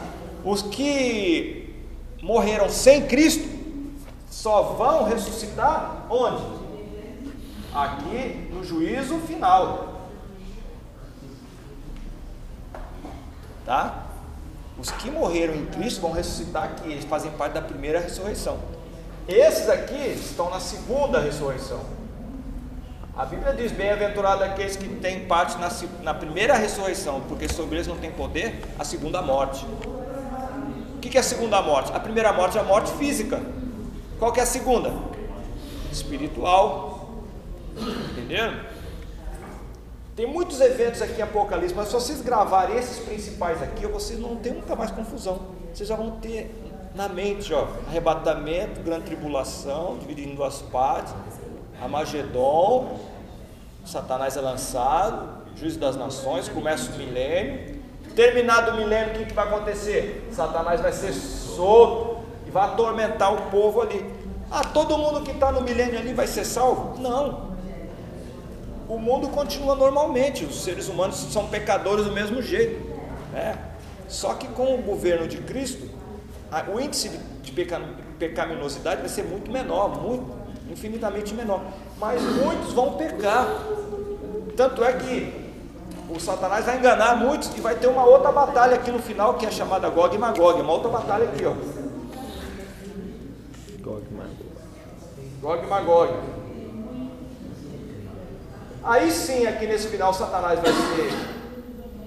Os 0.43 0.61
que 0.61 1.75
morreram 2.21 2.69
sem 2.69 3.05
Cristo 3.07 3.47
só 4.29 4.61
vão 4.73 5.03
ressuscitar 5.03 6.05
onde? 6.09 6.43
Aqui 7.73 8.49
no 8.51 8.63
juízo 8.63 9.19
final. 9.19 10.01
Tá? 13.65 14.05
Os 14.79 14.91
que 14.91 15.09
morreram 15.09 15.55
em 15.55 15.65
Cristo 15.65 16.01
vão 16.01 16.11
ressuscitar 16.11 16.63
aqui, 16.63 16.91
eles 16.91 17.05
fazem 17.05 17.31
parte 17.31 17.53
da 17.53 17.61
primeira 17.61 17.99
ressurreição. 17.99 18.59
Esses 19.27 19.67
aqui 19.67 20.13
estão 20.13 20.49
na 20.49 20.59
segunda 20.59 21.19
ressurreição. 21.19 21.96
A 23.17 23.25
Bíblia 23.25 23.51
diz: 23.51 23.71
Bem-aventurado 23.71 24.43
aqueles 24.43 24.75
que 24.75 24.87
têm 24.87 25.25
parte 25.25 25.57
na, 25.57 25.69
na, 26.03 26.13
primeira 26.13 26.53
ressurreição, 26.55 27.21
porque 27.21 27.49
sobre 27.49 27.77
eles 27.77 27.87
não 27.87 27.97
tem 27.97 28.11
poder 28.11 28.63
a 28.77 28.83
segunda 28.83 29.23
morte. 29.23 29.65
O 30.95 30.99
que 30.99 31.17
é 31.17 31.19
a 31.19 31.23
segunda 31.23 31.59
morte? 31.61 31.91
A 31.93 31.99
primeira 31.99 32.31
morte 32.31 32.59
é 32.59 32.61
a 32.61 32.63
morte 32.63 32.91
física. 32.91 33.41
Qual 34.19 34.31
que 34.31 34.39
é 34.39 34.43
a 34.43 34.45
segunda? 34.45 34.93
Espiritual. 35.91 37.09
Entenderam? 38.11 38.59
Tem 40.15 40.27
muitos 40.27 40.61
eventos 40.61 41.01
aqui 41.01 41.19
em 41.19 41.23
Apocalipse, 41.23 41.73
mas 41.73 41.87
se 41.87 41.93
vocês 41.93 42.21
gravarem 42.21 42.77
esses 42.77 42.99
principais 42.99 43.63
aqui, 43.63 43.87
vocês 43.87 44.19
não 44.19 44.35
tem 44.35 44.53
nunca 44.53 44.75
mais 44.75 44.91
confusão. 44.91 45.41
Vocês 45.73 45.89
já 45.89 45.95
vão 45.95 46.11
ter 46.19 46.53
na 46.93 47.09
mente, 47.09 47.51
ó, 47.53 47.67
arrebatamento, 47.87 48.81
grande 48.81 49.05
tribulação, 49.05 49.97
dividido 49.99 50.29
em 50.29 50.35
duas 50.35 50.61
partes, 50.63 51.13
Amagedon, 51.81 52.99
Satanás 53.85 54.35
é 54.35 54.41
lançado, 54.41 55.45
juízo 55.55 55.79
das 55.79 55.95
nações, 55.95 56.49
começa 56.49 56.91
o 56.91 56.95
milênio. 56.95 57.77
Terminado 58.15 58.71
o 58.71 58.77
milênio, 58.77 59.15
o 59.15 59.17
que, 59.19 59.25
que 59.25 59.33
vai 59.33 59.47
acontecer? 59.47 60.27
Satanás 60.31 60.81
vai 60.81 60.91
ser 60.91 61.13
solto 61.13 62.17
e 62.47 62.51
vai 62.51 62.65
atormentar 62.65 63.33
o 63.33 63.49
povo 63.49 63.81
ali. 63.81 64.03
Ah, 64.49 64.63
todo 64.63 64.97
mundo 64.97 65.21
que 65.21 65.31
está 65.31 65.51
no 65.51 65.61
milênio 65.61 65.99
ali 65.99 66.13
vai 66.13 66.25
ser 66.25 66.45
salvo? 66.45 66.99
Não. 66.99 67.55
O 68.87 68.97
mundo 68.97 69.27
continua 69.27 69.75
normalmente, 69.75 70.45
os 70.45 70.63
seres 70.63 70.87
humanos 70.87 71.15
são 71.15 71.47
pecadores 71.47 72.05
do 72.05 72.11
mesmo 72.11 72.41
jeito. 72.41 72.97
Né? 73.33 73.57
Só 74.07 74.33
que 74.33 74.47
com 74.47 74.75
o 74.75 74.81
governo 74.81 75.27
de 75.27 75.37
Cristo, 75.37 75.89
o 76.73 76.79
índice 76.79 77.09
de 77.43 77.51
pecaminosidade 78.17 79.01
vai 79.01 79.09
ser 79.09 79.23
muito 79.23 79.51
menor, 79.51 80.01
muito, 80.01 80.36
infinitamente 80.77 81.33
menor. 81.33 81.61
Mas 81.99 82.21
muitos 82.21 82.71
vão 82.73 82.93
pecar. 82.93 83.47
Tanto 84.55 84.83
é 84.83 84.93
que 84.93 85.33
o 86.09 86.19
Satanás 86.19 86.65
vai 86.65 86.77
enganar 86.77 87.17
muitos 87.17 87.51
e 87.57 87.59
vai 87.59 87.75
ter 87.75 87.87
uma 87.87 88.05
outra 88.05 88.31
batalha 88.31 88.75
aqui 88.75 88.91
no 88.91 88.99
final, 88.99 89.33
que 89.33 89.45
é 89.45 89.51
chamada 89.51 89.89
Gog 89.89 90.15
e 90.15 90.19
Magog. 90.19 90.61
Uma 90.61 90.73
outra 90.73 90.89
batalha 90.89 91.25
aqui, 91.25 91.45
ó. 91.45 91.53
Gog 93.81 94.03
e 94.09 94.13
Magog. 94.13 94.45
Gog 95.41 95.63
e 95.63 95.67
Magog. 95.67 96.13
Aí 98.83 99.11
sim, 99.11 99.45
aqui 99.45 99.67
nesse 99.67 99.87
final, 99.87 100.13
Satanás 100.13 100.59
vai 100.59 100.71
ser 100.71 101.11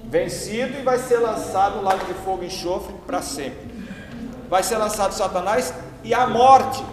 vencido 0.04 0.78
e 0.78 0.82
vai 0.82 0.98
ser 0.98 1.18
lançado 1.18 1.76
no 1.76 1.82
lago 1.82 2.04
de 2.06 2.14
fogo 2.14 2.42
e 2.42 2.46
enxofre 2.46 2.94
para 3.06 3.20
sempre 3.20 3.70
vai 4.50 4.64
ser 4.64 4.76
lançado 4.78 5.12
Satanás 5.12 5.72
e 6.02 6.12
a 6.12 6.26
morte, 6.26 6.84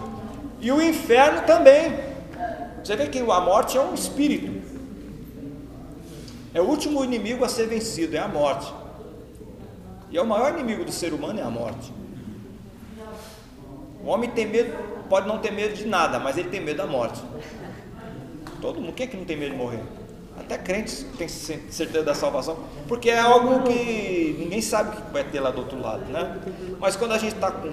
e 0.60 0.70
o 0.72 0.80
inferno 0.80 1.42
também. 1.46 2.08
Você 2.82 2.96
vê 2.96 3.06
que 3.06 3.18
a 3.18 3.40
morte 3.40 3.76
é 3.76 3.80
um 3.80 3.94
espírito, 3.94 4.62
é 6.54 6.60
o 6.60 6.64
último 6.64 7.04
inimigo 7.04 7.44
a 7.44 7.48
ser 7.48 7.66
vencido, 7.66 8.16
é 8.16 8.20
a 8.20 8.28
morte, 8.28 8.72
e 10.10 10.16
é 10.16 10.22
o 10.22 10.26
maior 10.26 10.54
inimigo 10.54 10.84
do 10.84 10.92
ser 10.92 11.12
humano 11.12 11.38
é 11.38 11.42
a 11.42 11.50
morte. 11.50 11.92
O 14.02 14.08
homem 14.08 14.30
tem 14.30 14.46
medo, 14.46 14.72
pode 15.08 15.28
não 15.28 15.38
ter 15.38 15.50
medo 15.50 15.74
de 15.74 15.86
nada, 15.86 16.18
mas 16.18 16.38
ele 16.38 16.48
tem 16.48 16.60
medo 16.60 16.78
da 16.78 16.86
morte. 16.86 17.20
Todo 18.60 18.80
mundo, 18.80 18.94
quem 18.94 19.06
é 19.06 19.08
que 19.08 19.16
não 19.16 19.24
tem 19.24 19.36
medo 19.36 19.52
de 19.52 19.58
morrer? 19.58 19.82
Até 20.38 20.56
crentes 20.56 21.04
têm 21.18 21.28
certeza 21.28 22.02
da 22.02 22.14
salvação, 22.14 22.58
porque 22.86 23.10
é 23.10 23.18
algo 23.18 23.64
que 23.64 24.36
ninguém 24.38 24.62
sabe 24.62 24.96
o 24.96 25.02
que 25.02 25.12
vai 25.12 25.24
ter 25.24 25.40
lá 25.40 25.50
do 25.50 25.58
outro 25.58 25.78
lado, 25.80 26.04
né? 26.06 26.40
Mas 26.78 26.96
quando 26.96 27.12
a 27.12 27.18
gente 27.18 27.34
está 27.34 27.50
com, 27.50 27.70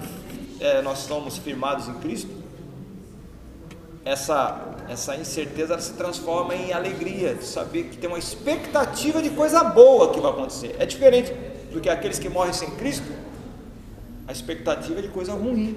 é, 0.60 0.82
nós 0.82 0.98
somos 0.98 1.38
firmados 1.38 1.88
em 1.88 1.94
Cristo, 1.94 2.45
essa 4.06 4.76
essa 4.88 5.16
incerteza 5.16 5.76
se 5.80 5.94
transforma 5.94 6.54
em 6.54 6.72
alegria 6.72 7.34
de 7.34 7.44
saber 7.44 7.88
que 7.88 7.96
tem 7.96 8.08
uma 8.08 8.20
expectativa 8.20 9.20
de 9.20 9.30
coisa 9.30 9.64
boa 9.64 10.12
que 10.12 10.20
vai 10.20 10.30
acontecer. 10.30 10.76
É 10.78 10.86
diferente 10.86 11.32
do 11.72 11.80
que 11.80 11.88
aqueles 11.88 12.16
que 12.16 12.28
morrem 12.28 12.52
sem 12.52 12.70
Cristo, 12.76 13.12
a 14.28 14.30
expectativa 14.30 15.02
de 15.02 15.08
coisa 15.08 15.32
ruim. 15.32 15.76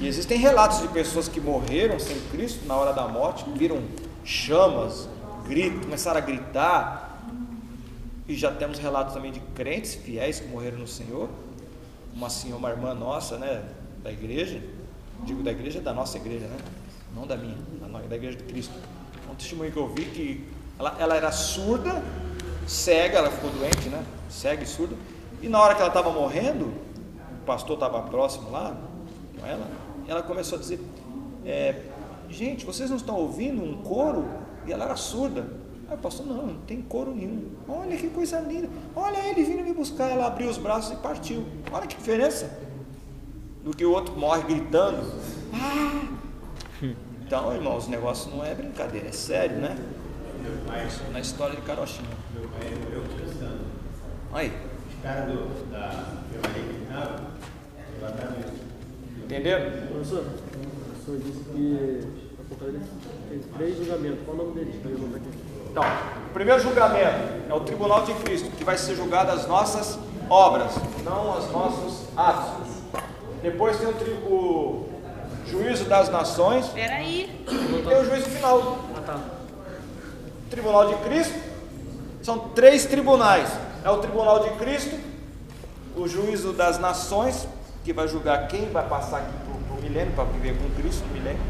E 0.00 0.06
existem 0.08 0.38
relatos 0.38 0.80
de 0.80 0.88
pessoas 0.88 1.28
que 1.28 1.38
morreram 1.38 1.98
sem 1.98 2.18
Cristo 2.30 2.66
na 2.66 2.76
hora 2.76 2.94
da 2.94 3.06
morte, 3.06 3.44
viram 3.54 3.82
chamas, 4.24 5.06
grito, 5.46 5.80
começaram 5.80 6.16
a 6.16 6.22
gritar. 6.22 7.24
E 8.26 8.34
já 8.34 8.50
temos 8.50 8.78
relatos 8.78 9.12
também 9.12 9.32
de 9.32 9.40
crentes 9.54 9.96
fiéis 9.96 10.40
que 10.40 10.48
morreram 10.48 10.78
no 10.78 10.88
Senhor. 10.88 11.28
Uma 12.14 12.30
senhora, 12.30 12.58
uma 12.58 12.70
irmã 12.70 12.94
nossa, 12.94 13.36
né, 13.36 13.62
da 14.02 14.10
igreja, 14.10 14.62
digo 15.24 15.42
da 15.42 15.50
igreja 15.50 15.80
da 15.80 15.92
nossa 15.92 16.16
igreja, 16.16 16.46
né? 16.46 16.56
Não 17.14 17.26
da 17.26 17.36
minha, 17.36 17.56
da 18.08 18.16
igreja 18.16 18.36
de 18.36 18.44
Cristo. 18.44 18.74
Um 19.30 19.34
testemunho 19.34 19.72
que 19.72 19.78
eu 19.78 19.88
vi 19.88 20.04
que 20.06 20.48
ela, 20.78 20.96
ela 20.98 21.16
era 21.16 21.32
surda, 21.32 22.02
cega, 22.66 23.18
ela 23.18 23.30
ficou 23.30 23.50
doente, 23.50 23.88
né? 23.88 24.04
Cega 24.28 24.62
e 24.62 24.66
surda. 24.66 24.94
E 25.42 25.48
na 25.48 25.60
hora 25.60 25.74
que 25.74 25.80
ela 25.80 25.88
estava 25.88 26.10
morrendo, 26.10 26.66
o 26.66 27.44
pastor 27.44 27.74
estava 27.74 28.02
próximo 28.02 28.50
lá 28.50 28.76
com 29.38 29.46
ela, 29.46 29.66
ela 30.06 30.22
começou 30.22 30.58
a 30.58 30.60
dizer: 30.60 30.80
é, 31.44 31.82
gente, 32.28 32.64
vocês 32.64 32.90
não 32.90 32.96
estão 32.96 33.16
ouvindo 33.16 33.62
um 33.62 33.82
coro? 33.82 34.28
E 34.66 34.72
ela 34.72 34.84
era 34.84 34.96
surda. 34.96 35.46
Aí 35.88 35.96
o 35.96 35.98
pastor, 35.98 36.26
não, 36.26 36.46
não 36.46 36.54
tem 36.60 36.82
coro 36.82 37.14
nenhum. 37.14 37.46
Olha 37.66 37.96
que 37.96 38.08
coisa 38.10 38.38
linda. 38.40 38.68
Olha 38.94 39.18
ele 39.26 39.42
vindo 39.42 39.62
me 39.62 39.72
buscar. 39.72 40.10
Ela 40.10 40.26
abriu 40.26 40.50
os 40.50 40.58
braços 40.58 40.92
e 40.92 40.96
partiu. 40.96 41.46
Olha 41.72 41.86
que 41.86 41.96
diferença. 41.96 42.67
Do 43.64 43.76
que 43.76 43.84
o 43.84 43.92
outro 43.92 44.16
morre 44.16 44.42
gritando. 44.42 45.12
Ah! 45.52 46.08
Então, 47.28 47.54
irmãos, 47.54 47.86
o 47.86 47.90
negócio 47.90 48.30
não 48.30 48.44
é 48.44 48.54
brincadeira, 48.54 49.08
é 49.08 49.12
sério, 49.12 49.56
né? 49.56 49.76
Na 51.12 51.20
história 51.20 51.56
de 51.56 51.62
Carochinha. 51.62 52.08
Meu 52.34 52.48
pai 52.48 52.70
morreu 52.82 53.02
cristão. 53.16 53.58
Aí. 54.32 54.52
Os 54.88 55.02
caras 55.02 55.26
do, 55.26 55.70
da 55.70 56.18
Entenderam? 59.24 59.88
Professor, 59.88 60.24
o 60.24 61.04
senhor 61.04 61.20
disse 61.20 61.44
que 61.44 62.00
tem 63.28 63.40
três 63.56 63.76
julgamentos. 63.76 64.20
Qual 64.24 64.36
o 64.36 64.44
nome 64.44 64.54
deles? 64.54 64.76
Então, 65.70 65.82
o 65.82 66.32
primeiro 66.32 66.62
julgamento 66.62 67.50
é 67.50 67.54
o 67.54 67.60
tribunal 67.60 68.04
de 68.04 68.14
Cristo, 68.14 68.50
que 68.56 68.64
vai 68.64 68.78
ser 68.78 68.94
julgado 68.94 69.32
as 69.32 69.46
nossas 69.46 69.98
obras, 70.30 70.72
não 71.04 71.38
os 71.38 71.50
nossos 71.50 72.08
atos. 72.16 72.67
Depois 73.42 73.76
tem 73.78 73.88
o, 73.88 73.92
o 73.92 74.88
juízo 75.46 75.84
das 75.84 76.08
nações. 76.08 76.66
Peraí. 76.68 77.44
E 77.48 77.82
tem 77.86 77.98
o 77.98 78.04
juízo 78.04 78.26
final. 78.26 78.78
Ah, 78.96 79.00
tá. 79.00 79.20
Tribunal 80.50 80.88
de 80.88 80.94
Cristo, 81.04 81.34
são 82.22 82.38
três 82.38 82.86
tribunais. 82.86 83.48
É 83.84 83.90
o 83.90 83.98
tribunal 83.98 84.40
de 84.40 84.50
Cristo, 84.56 84.98
o 85.96 86.08
juízo 86.08 86.52
das 86.52 86.78
nações, 86.78 87.46
que 87.84 87.92
vai 87.92 88.08
julgar 88.08 88.48
quem 88.48 88.68
vai 88.70 88.86
passar 88.86 89.18
aqui 89.18 89.32
para 89.44 89.78
o 89.78 89.82
milênio, 89.82 90.12
para 90.14 90.24
viver 90.24 90.56
com 90.58 90.68
Cristo 90.80 91.04
no 91.06 91.14
milênio. 91.14 91.40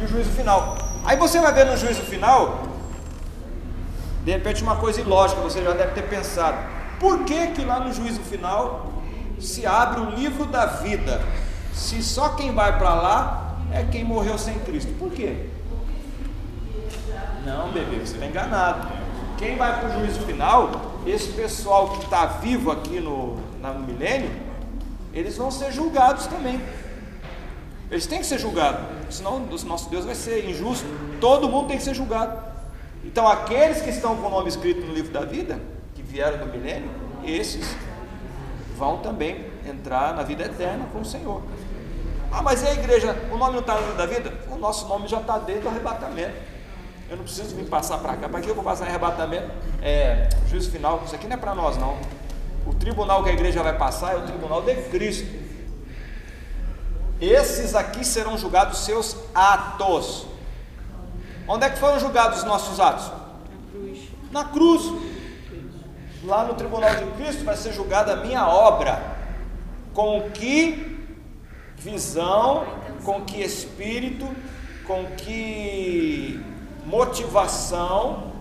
E 0.00 0.04
o 0.04 0.08
juízo 0.08 0.30
final. 0.30 0.76
Aí 1.04 1.16
você 1.16 1.40
vai 1.40 1.52
ver 1.52 1.66
no 1.66 1.76
juízo 1.76 2.02
final, 2.02 2.64
de 4.24 4.32
repente 4.32 4.62
uma 4.62 4.76
coisa 4.76 5.00
ilógica, 5.00 5.40
você 5.40 5.62
já 5.62 5.72
deve 5.72 5.92
ter 5.92 6.08
pensado. 6.08 6.56
Por 6.98 7.24
que 7.24 7.48
que 7.48 7.64
lá 7.64 7.80
no 7.80 7.92
juízo 7.92 8.20
final 8.20 8.93
se 9.44 9.66
abre 9.66 10.00
o 10.00 10.10
livro 10.10 10.46
da 10.46 10.66
vida? 10.66 11.22
Se 11.72 12.02
só 12.02 12.30
quem 12.30 12.52
vai 12.52 12.78
para 12.78 12.94
lá 12.94 13.58
é 13.72 13.84
quem 13.84 14.04
morreu 14.04 14.38
sem 14.38 14.58
Cristo. 14.60 14.92
Por 14.98 15.10
quê? 15.10 15.46
Não, 17.44 17.70
bebê, 17.72 17.96
você 17.96 18.14
está 18.14 18.26
enganado. 18.26 18.88
Quem 19.36 19.56
vai 19.56 19.78
para 19.78 19.88
o 19.88 19.92
juízo 20.00 20.20
final, 20.20 21.00
esse 21.06 21.32
pessoal 21.32 21.90
que 21.90 22.04
está 22.04 22.24
vivo 22.26 22.70
aqui 22.70 23.00
no, 23.00 23.36
no 23.60 23.78
milênio, 23.80 24.30
eles 25.12 25.36
vão 25.36 25.50
ser 25.50 25.72
julgados 25.72 26.26
também. 26.26 26.60
Eles 27.90 28.06
têm 28.06 28.20
que 28.20 28.26
ser 28.26 28.38
julgados, 28.38 28.80
senão 29.10 29.36
o 29.36 29.64
nosso 29.66 29.90
Deus 29.90 30.04
vai 30.04 30.14
ser 30.14 30.48
injusto. 30.48 30.86
Todo 31.20 31.48
mundo 31.48 31.68
tem 31.68 31.76
que 31.76 31.82
ser 31.82 31.94
julgado. 31.94 32.38
Então, 33.04 33.28
aqueles 33.28 33.82
que 33.82 33.90
estão 33.90 34.16
com 34.16 34.26
o 34.26 34.30
nome 34.30 34.48
escrito 34.48 34.86
no 34.86 34.94
livro 34.94 35.12
da 35.12 35.20
vida, 35.20 35.60
que 35.94 36.02
vieram 36.02 36.38
do 36.38 36.46
milênio, 36.46 36.90
esses 37.22 37.76
vão 38.76 38.98
também 38.98 39.50
entrar 39.66 40.14
na 40.14 40.22
vida 40.22 40.44
eterna 40.44 40.86
com 40.92 41.00
o 41.00 41.04
Senhor. 41.04 41.42
Ah, 42.30 42.42
mas 42.42 42.62
e 42.62 42.66
a 42.66 42.72
igreja? 42.72 43.16
O 43.30 43.36
nome 43.36 43.52
não 43.52 43.60
está 43.60 43.74
no 43.74 43.80
livro 43.82 43.96
da 43.96 44.06
vida? 44.06 44.32
O 44.50 44.56
nosso 44.56 44.88
nome 44.88 45.06
já 45.06 45.20
está 45.20 45.38
dentro 45.38 45.62
do 45.62 45.68
arrebatamento. 45.68 46.34
Eu 47.08 47.16
não 47.16 47.24
preciso 47.24 47.54
vir 47.54 47.66
passar 47.66 47.98
para 47.98 48.16
cá. 48.16 48.28
Para 48.28 48.40
que 48.40 48.48
eu 48.48 48.54
vou 48.54 48.64
passar 48.64 48.86
em 48.86 48.88
arrebatamento? 48.88 49.50
É, 49.80 50.28
juízo 50.48 50.70
final. 50.70 51.02
Isso 51.04 51.14
aqui 51.14 51.28
não 51.28 51.36
é 51.36 51.38
para 51.38 51.54
nós, 51.54 51.76
não. 51.76 51.96
O 52.66 52.74
tribunal 52.74 53.22
que 53.22 53.30
a 53.30 53.32
igreja 53.32 53.62
vai 53.62 53.76
passar 53.76 54.14
é 54.14 54.16
o 54.16 54.22
tribunal 54.22 54.62
de 54.62 54.74
Cristo. 54.90 55.44
Esses 57.20 57.74
aqui 57.74 58.04
serão 58.04 58.36
julgados 58.36 58.78
seus 58.84 59.16
atos. 59.34 60.26
Onde 61.46 61.66
é 61.66 61.70
que 61.70 61.78
foram 61.78 62.00
julgados 62.00 62.38
os 62.38 62.44
nossos 62.44 62.80
atos? 62.80 63.12
Na 64.32 64.44
cruz. 64.44 65.13
Lá 66.24 66.44
no 66.44 66.54
tribunal 66.54 66.94
de 66.94 67.04
Cristo 67.12 67.44
vai 67.44 67.56
ser 67.56 67.72
julgada 67.72 68.14
a 68.14 68.16
minha 68.16 68.48
obra. 68.48 69.02
Com 69.92 70.30
que 70.32 71.06
visão, 71.76 72.64
com 73.04 73.20
que 73.20 73.42
espírito, 73.42 74.26
com 74.86 75.04
que 75.16 76.42
motivação, 76.86 78.32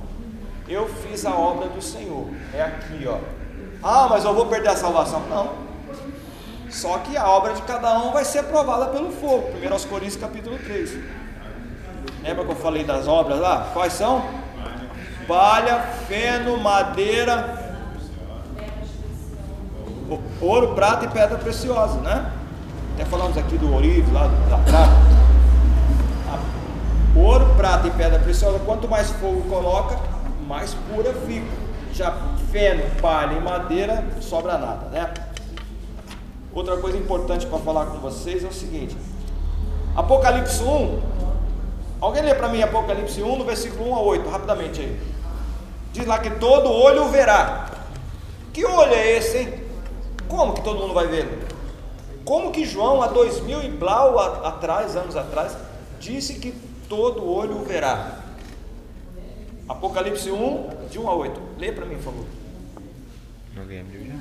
eu 0.67 0.87
fiz 0.87 1.25
a 1.25 1.35
obra 1.35 1.67
do 1.67 1.81
Senhor. 1.81 2.27
É 2.53 2.61
aqui, 2.61 3.05
ó. 3.05 3.17
Ah, 3.83 4.07
mas 4.09 4.23
eu 4.23 4.33
vou 4.33 4.45
perder 4.45 4.69
a 4.69 4.77
salvação? 4.77 5.19
Não. 5.27 5.51
Só 6.69 6.97
que 6.99 7.17
a 7.17 7.29
obra 7.29 7.53
de 7.53 7.61
cada 7.63 7.99
um 7.99 8.11
vai 8.11 8.23
ser 8.23 8.39
aprovada 8.39 8.87
pelo 8.87 9.11
fogo. 9.11 9.51
1 9.57 9.89
Coríntios 9.89 10.15
capítulo 10.15 10.57
3. 10.57 10.97
Lembra 12.23 12.45
que 12.45 12.51
eu 12.51 12.55
falei 12.55 12.85
das 12.85 13.07
obras 13.07 13.39
lá? 13.39 13.69
Quais 13.73 13.93
são? 13.93 14.23
Palha, 15.27 15.79
feno, 16.07 16.57
madeira, 16.57 17.62
ouro, 20.43 20.75
prata 20.75 21.05
e 21.05 21.07
pedra 21.07 21.37
preciosa, 21.37 21.99
né? 21.99 22.31
Até 22.93 23.05
falamos 23.05 23.37
aqui 23.37 23.57
do 23.57 23.71
ourive, 23.73 24.11
lá 24.11 24.27
da 24.49 24.57
prata. 24.57 25.13
Ouro, 27.15 27.45
prata 27.55 27.87
e 27.87 27.91
pedra 27.91 28.19
preciosa, 28.19 28.59
quanto 28.59 28.87
mais 28.87 29.09
fogo 29.11 29.41
coloca, 29.49 29.97
mais 30.47 30.73
pura 30.73 31.13
fica. 31.25 31.63
Já 31.93 32.11
feno, 32.51 32.83
palha 33.01 33.33
e 33.33 33.41
madeira, 33.41 34.03
sobra 34.19 34.57
nada, 34.57 34.87
né? 34.89 35.13
Outra 36.53 36.77
coisa 36.77 36.97
importante 36.97 37.45
para 37.45 37.59
falar 37.59 37.85
com 37.85 37.97
vocês 37.99 38.43
é 38.43 38.47
o 38.47 38.53
seguinte: 38.53 38.95
Apocalipse 39.95 40.63
1. 40.63 40.99
Alguém 42.01 42.23
lê 42.23 42.35
para 42.35 42.49
mim 42.49 42.61
Apocalipse 42.61 43.21
1, 43.21 43.37
no 43.37 43.45
versículo 43.45 43.91
1 43.91 43.95
a 43.95 43.99
8, 44.01 44.29
rapidamente 44.29 44.81
aí. 44.81 44.99
Diz 45.93 46.05
lá 46.05 46.19
que 46.19 46.31
todo 46.31 46.69
olho 46.71 47.07
verá. 47.09 47.67
Que 48.51 48.65
olho 48.65 48.93
é 48.93 49.17
esse, 49.17 49.37
hein? 49.37 49.62
Como 50.27 50.53
que 50.53 50.61
todo 50.61 50.79
mundo 50.79 50.93
vai 50.93 51.07
ver? 51.07 51.27
Como 52.25 52.51
que 52.51 52.65
João, 52.65 53.01
há 53.01 53.07
dois 53.07 53.41
mil 53.41 53.61
e 53.61 53.69
blau 53.69 54.17
atrás, 54.19 54.95
anos 54.95 55.15
atrás, 55.15 55.57
disse 55.99 56.35
que 56.35 56.53
todo 56.87 57.27
olho 57.29 57.57
o 57.57 57.65
verá. 57.65 58.23
Apocalipse 59.67 60.29
1, 60.29 60.87
de 60.89 60.99
1 60.99 61.09
a 61.09 61.15
8. 61.15 61.41
Lê 61.57 61.71
para 61.71 61.85
mim, 61.85 61.95
por 61.95 62.03
favor. 62.03 62.25
Alguém 63.57 63.81
abriu 63.81 64.05
já? 64.05 64.13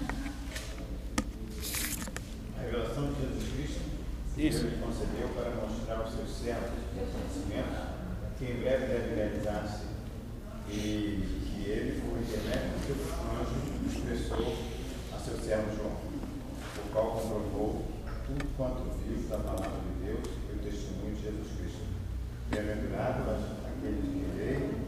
A 2.58 2.64
revelação 2.64 3.12
de 3.12 3.20
Jesus 3.20 3.52
Cristo, 3.54 3.80
Isso. 4.36 4.66
Ele 4.66 4.82
concedeu 4.82 5.28
para 5.34 5.50
mostrar 5.50 5.96
aos 5.96 6.14
seus 6.14 6.30
servos 6.30 6.70
o 6.96 7.02
acontecimento 7.02 7.92
que 8.38 8.44
em 8.44 8.60
breve 8.60 8.86
deve 8.86 9.14
realizar-se 9.14 9.84
e 10.68 11.22
que 11.46 11.70
ele, 11.70 12.00
por 12.00 12.18
intermédio 12.18 12.70
do 12.70 12.86
seu 12.86 12.96
anjo, 13.40 13.56
expressou 13.86 14.71
seu 15.22 15.38
servo 15.38 15.70
João, 15.76 15.92
o 15.92 16.92
qual 16.92 17.12
comprovou 17.12 17.86
tudo 18.26 18.44
quanto 18.56 18.90
viu 19.06 19.22
da 19.28 19.38
palavra 19.38 19.70
de 19.70 20.04
Deus 20.04 20.26
e 20.50 20.56
o 20.56 20.58
testemunho 20.58 21.14
de 21.14 21.22
Jesus 21.22 21.46
Cristo. 21.58 21.86
Bem-aventurados 22.50 23.46
aqueles 23.62 24.02
que 24.02 24.26
leem, 24.36 24.82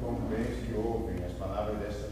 como 0.00 0.26
bem 0.26 0.42
que 0.42 0.74
ouvem 0.74 1.24
as 1.24 1.32
palavras 1.38 1.78
desta 1.78 2.10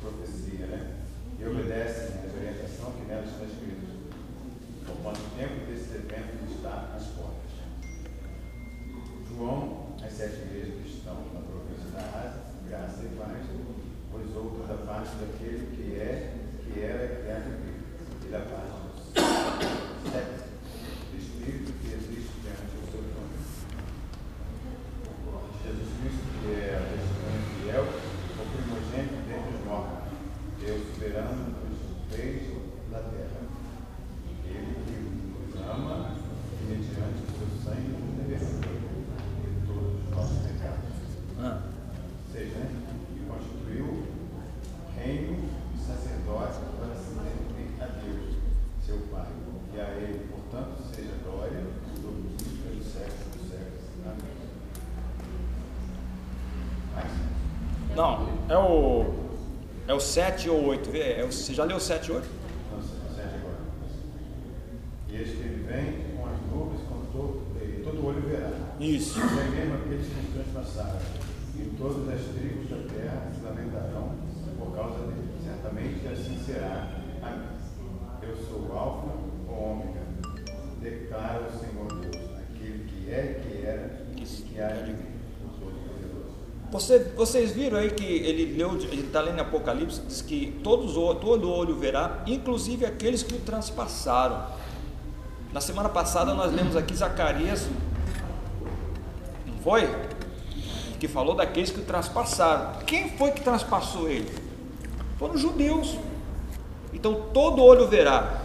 profecia, 0.00 0.66
né? 0.66 1.04
E 1.38 1.46
obedecem 1.46 2.18
às 2.26 2.34
orientações 2.34 2.96
que 2.98 3.06
nela 3.06 3.22
está 3.22 3.44
escritas. 3.44 3.94
Por 4.86 4.96
quanto 5.04 5.22
tempo 5.38 5.70
desse 5.70 5.94
evento 5.94 6.50
está 6.50 6.90
às 6.96 7.06
portas. 7.14 7.62
João, 9.30 9.94
as 10.02 10.12
sete 10.12 10.50
igrejas 10.50 10.82
que 10.82 10.98
estão 10.98 11.14
na 11.30 11.46
província 11.46 11.94
da 11.94 12.02
Ásia, 12.26 12.42
graça 12.68 13.04
e 13.04 13.14
paz, 13.14 13.46
pois 14.10 14.34
outro 14.34 14.66
da 14.66 14.84
parte 14.84 15.14
daquele 15.14 15.76
que 15.76 15.94
é, 16.00 16.45
que 16.76 16.82
era 16.82 17.04
e 17.04 17.08
que 17.24 17.30
há 17.30 17.38
de 17.40 17.56
vir, 17.64 17.80
e 18.26 18.28
da 18.28 18.40
parte 18.40 18.68
dos 18.84 20.12
sete 20.12 20.44
do 21.10 21.16
Espírito 21.16 21.72
que 21.80 21.88
existe 21.88 22.36
diante 22.44 22.68
do 22.68 22.84
seu 22.92 23.00
trono. 23.16 23.32
Jesus 25.64 25.88
Cristo, 25.96 26.28
que 26.42 26.52
é 26.52 26.76
a 26.76 26.84
testemunha 26.92 27.40
fiel, 27.56 27.84
o 28.36 28.44
primogênito 28.52 29.24
dentre 29.24 29.56
os 29.56 29.64
mortos, 29.64 30.12
Deus 30.60 30.82
soberano 30.92 31.48
dos 31.64 31.80
reis 32.14 32.44
da 32.92 32.98
terra. 32.98 33.40
Ele 34.44 34.76
que 34.84 34.96
nos 35.32 35.56
ama 35.66 36.12
e 36.60 36.64
mediante 36.66 37.24
o 37.24 37.32
seu 37.40 37.48
sangue 37.64 37.96
libertou 38.20 38.68
de 39.40 39.66
todos 39.66 39.96
os 39.96 40.10
nossos 40.14 40.38
pecados. 40.44 40.92
Ah. 41.40 41.62
Ou 41.64 42.32
seja, 42.34 42.58
né, 42.58 42.68
que 43.14 43.24
constituiu 43.24 44.04
reino 44.94 45.56
e 45.74 45.78
sacerdócio 45.78 46.62
para 46.78 46.94
se 46.96 47.14
servir 47.14 47.82
a 47.82 47.86
Deus, 47.86 48.36
seu 48.84 48.98
Pai. 49.12 49.26
E 49.74 49.80
a 49.80 49.88
Ele, 49.90 50.26
portanto, 50.30 50.82
seja 50.94 51.12
glória, 51.22 51.64
domínio 52.02 52.36
pelos 52.62 52.86
séculos 52.86 53.36
dos 53.36 53.50
séculos. 53.50 53.84
Amém. 54.06 54.36
Mas, 56.94 57.96
Não, 57.96 58.28
é 58.48 58.56
o. 58.56 59.26
É 59.85 59.85
o 59.96 60.00
7 60.00 60.50
ou 60.50 60.64
8. 60.66 60.90
Vê, 60.90 61.12
é 61.14 61.24
o, 61.24 61.32
você 61.32 61.54
já 61.54 61.64
leu 61.64 61.78
o 61.78 61.80
7 61.80 62.08
e 62.08 62.12
8? 62.12 62.28
não 62.72 62.82
sei, 62.82 62.98
sete 63.14 63.34
agora. 63.36 63.56
E 65.08 65.16
eis 65.16 65.28
que 65.30 65.40
ele 65.40 65.66
vem 65.66 66.16
com 66.16 66.26
as 66.26 66.40
nuvens, 66.52 66.80
com 66.88 67.00
todo, 67.12 67.46
todo 67.84 68.06
olho 68.06 68.20
verá. 68.20 68.50
Isso. 68.78 69.18
E 69.18 69.22
é 69.22 69.44
mesmo 69.50 69.74
aqueles 69.74 70.06
que 70.06 70.14
nos 70.14 70.34
transpassaram. 70.34 71.00
E 71.58 71.74
todas 71.78 72.08
as 72.08 72.20
tribos 72.34 72.68
da 72.68 72.94
terra 72.94 73.32
se 73.34 73.42
lamentarão 73.42 74.14
por 74.58 74.74
causa 74.74 74.98
dele. 75.06 75.28
Certamente 75.42 76.06
assim 76.08 76.38
será. 76.44 76.90
Amém. 77.22 77.56
Eu 78.22 78.36
sou 78.36 78.68
o 78.68 78.72
Alfa, 78.72 79.08
o 79.48 79.52
Ômega, 79.52 80.00
declara 80.80 81.48
o 81.48 81.58
Senhor 81.58 81.86
Deus, 82.00 82.30
aquele 82.38 82.84
que 82.84 83.10
é, 83.10 83.40
que 83.40 83.64
era 83.64 84.06
e 84.16 84.24
que 84.24 84.60
há 84.60 84.68
de 84.68 84.92
vir. 84.92 85.15
Você, 86.70 86.98
vocês 87.16 87.52
viram 87.52 87.78
aí 87.78 87.90
que 87.90 88.04
ele 88.04 88.56
leu, 88.56 88.74
ele 88.74 89.02
está 89.06 89.20
lendo 89.20 89.40
Apocalipse, 89.40 90.00
diz 90.00 90.20
que 90.20 90.58
todos, 90.64 90.94
todo 90.94 91.50
olho 91.50 91.76
verá, 91.76 92.22
inclusive 92.26 92.84
aqueles 92.84 93.22
que 93.22 93.34
o 93.34 93.38
transpassaram. 93.38 94.46
Na 95.52 95.60
semana 95.60 95.88
passada 95.88 96.34
nós 96.34 96.52
lemos 96.52 96.76
aqui 96.76 96.94
Zacarias, 96.94 97.68
não 99.46 99.58
foi? 99.62 99.88
Que 100.98 101.06
falou 101.06 101.36
daqueles 101.36 101.70
que 101.70 101.78
o 101.78 101.84
transpassaram. 101.84 102.80
Quem 102.84 103.16
foi 103.16 103.30
que 103.30 103.42
transpassou 103.42 104.08
ele? 104.08 104.30
Foram 105.18 105.34
os 105.34 105.40
judeus. 105.40 105.96
Então 106.92 107.26
todo 107.32 107.62
olho 107.62 107.86
verá, 107.86 108.42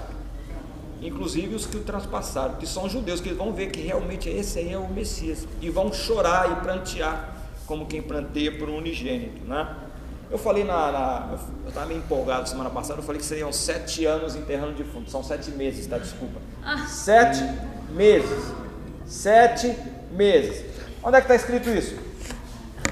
inclusive 1.02 1.56
os 1.56 1.66
que 1.66 1.78
o 1.78 1.82
transpassaram, 1.82 2.56
que 2.56 2.68
são 2.68 2.88
judeus, 2.88 3.20
que 3.20 3.30
eles 3.30 3.38
vão 3.38 3.52
ver 3.52 3.72
que 3.72 3.82
realmente 3.82 4.30
esse 4.30 4.60
aí 4.60 4.72
é 4.72 4.78
o 4.78 4.88
Messias, 4.88 5.48
e 5.60 5.70
vão 5.70 5.92
chorar 5.92 6.52
e 6.52 6.56
prantear. 6.58 7.31
Como 7.72 7.86
quem 7.86 8.02
planteia 8.02 8.52
por 8.52 8.68
um 8.68 8.76
unigênito, 8.76 9.48
né? 9.48 9.66
Eu 10.30 10.38
falei 10.38 10.66
na, 10.66 10.92
na 10.92 11.38
eu 11.64 11.70
estava 11.70 11.86
meio 11.86 12.00
empolgado 12.00 12.50
semana 12.50 12.70
passada, 12.70 13.00
eu 13.00 13.04
falei 13.04 13.22
que 13.22 13.26
seriam 13.26 13.50
sete 13.54 14.06
anos 14.06 14.36
enterrando 14.36 14.74
defunto, 14.74 15.10
são 15.10 15.24
sete 15.24 15.52
meses, 15.52 15.88
tá? 15.88 15.98
Desculpa. 15.98 16.42
Sete 16.86 17.42
meses. 17.92 18.54
Sete 19.06 19.74
meses. 20.12 20.66
Onde 21.02 21.16
é 21.16 21.22
que 21.22 21.32
está 21.32 21.36
escrito 21.36 21.70
isso? 21.70 21.98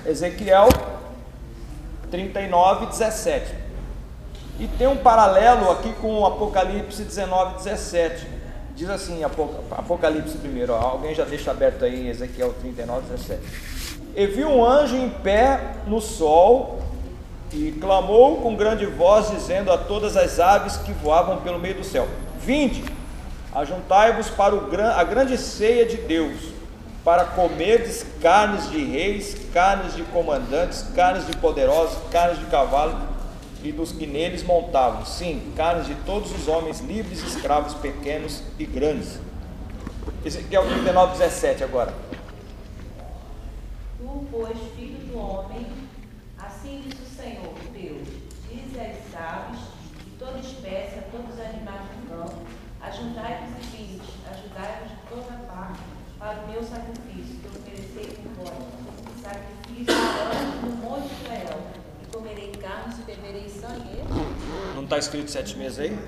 Ezequiel 0.06 0.70
39, 2.10 2.86
17. 2.86 3.54
E 4.62 4.68
tem 4.78 4.88
um 4.88 4.96
paralelo 4.96 5.72
aqui 5.72 5.92
com 5.96 6.26
Apocalipse 6.26 7.04
19, 7.04 7.58
17. 7.58 8.26
Diz 8.78 8.90
assim, 8.90 9.26
Apocalipse 9.26 10.38
primeiro, 10.38 10.72
ó, 10.72 10.78
alguém 10.78 11.14
já 11.14 11.26
deixa 11.26 11.52
aberto 11.52 11.84
aí 11.84 12.08
Ezequiel 12.08 12.54
39, 12.62 13.08
17. 13.10 13.79
E 14.16 14.26
vi 14.28 14.44
um 14.44 14.66
anjo 14.66 14.96
em 14.96 15.10
pé 15.10 15.76
no 15.88 16.02
sol 16.02 16.80
e 17.54 17.72
clamou 17.80 18.38
com 18.38 18.56
grande 18.56 18.86
voz, 18.86 19.32
dizendo 19.32 19.72
a 19.72 19.78
todas 19.78 20.16
as 20.16 20.40
aves 20.40 20.78
que 20.78 20.92
voavam 20.92 21.42
pelo 21.42 21.60
meio 21.60 21.76
do 21.76 21.84
céu: 21.84 22.08
Vinde, 22.40 22.84
ajuntai-vos 23.54 24.30
para 24.30 24.56
o, 24.56 24.70
a 24.96 25.04
grande 25.04 25.38
ceia 25.38 25.86
de 25.86 25.98
Deus, 25.98 26.38
para 27.04 27.26
comerdes 27.26 28.06
carnes 28.22 28.70
de 28.70 28.84
reis, 28.84 29.36
carnes 29.54 29.96
de 29.96 30.04
comandantes, 30.04 30.86
carnes 30.96 31.26
de 31.26 31.36
poderosos, 31.38 31.98
carnes 32.12 32.40
de 32.40 32.46
cavalo 32.46 33.10
e 33.64 33.72
dos 33.72 33.92
que 33.92 34.08
neles 34.08 34.44
montavam, 34.44 35.06
sim, 35.06 35.52
carnes 35.56 35.86
de 35.86 35.96
todos 36.06 36.32
os 36.32 36.48
homens 36.48 36.80
livres, 36.80 37.22
escravos, 37.22 37.74
pequenos 37.74 38.42
e 38.58 38.66
grandes. 38.66 39.20
Esse 40.24 40.46
é 40.52 40.60
o 40.60 40.66
39, 40.66 41.18
17 41.18 41.64
agora. 41.64 41.94
Tu, 44.10 44.26
pois, 44.32 44.58
filho 44.76 44.98
do 45.06 45.20
homem, 45.20 45.68
assim 46.40 46.84
diz 46.84 47.00
o 47.00 47.16
Senhor, 47.16 47.54
Deus, 47.72 48.08
diz 48.50 48.74
às 48.76 49.16
aves, 49.16 49.60
de 50.04 50.10
toda 50.18 50.40
espécie, 50.40 50.98
a 50.98 51.02
todos 51.12 51.36
os 51.36 51.40
animais 51.40 51.82
do 51.84 52.10
campo, 52.10 52.42
ajuntai-vos 52.82 53.50
e 53.56 53.78
vinde, 53.78 54.10
ajudai-vos 54.32 54.90
de 54.90 54.98
toda 55.10 55.38
parte, 55.46 55.80
para 56.18 56.40
o 56.40 56.48
meu 56.48 56.64
sacrifício, 56.64 57.36
que 57.38 57.48
oferecei 57.56 58.18
por 58.18 58.46
vós, 58.46 59.22
sacrifício 59.22 59.94
no 60.64 60.72
monte 60.78 61.08
de 61.08 61.22
Israel, 61.22 61.62
e 62.02 62.06
comerei 62.12 62.52
carne 62.54 62.96
e 62.98 63.04
beberei 63.04 63.48
sangue. 63.48 64.04
Não 64.74 64.86
está 64.86 64.98
escrito 64.98 65.30
sete 65.30 65.56
meses 65.56 65.78
aí? 65.78 66.00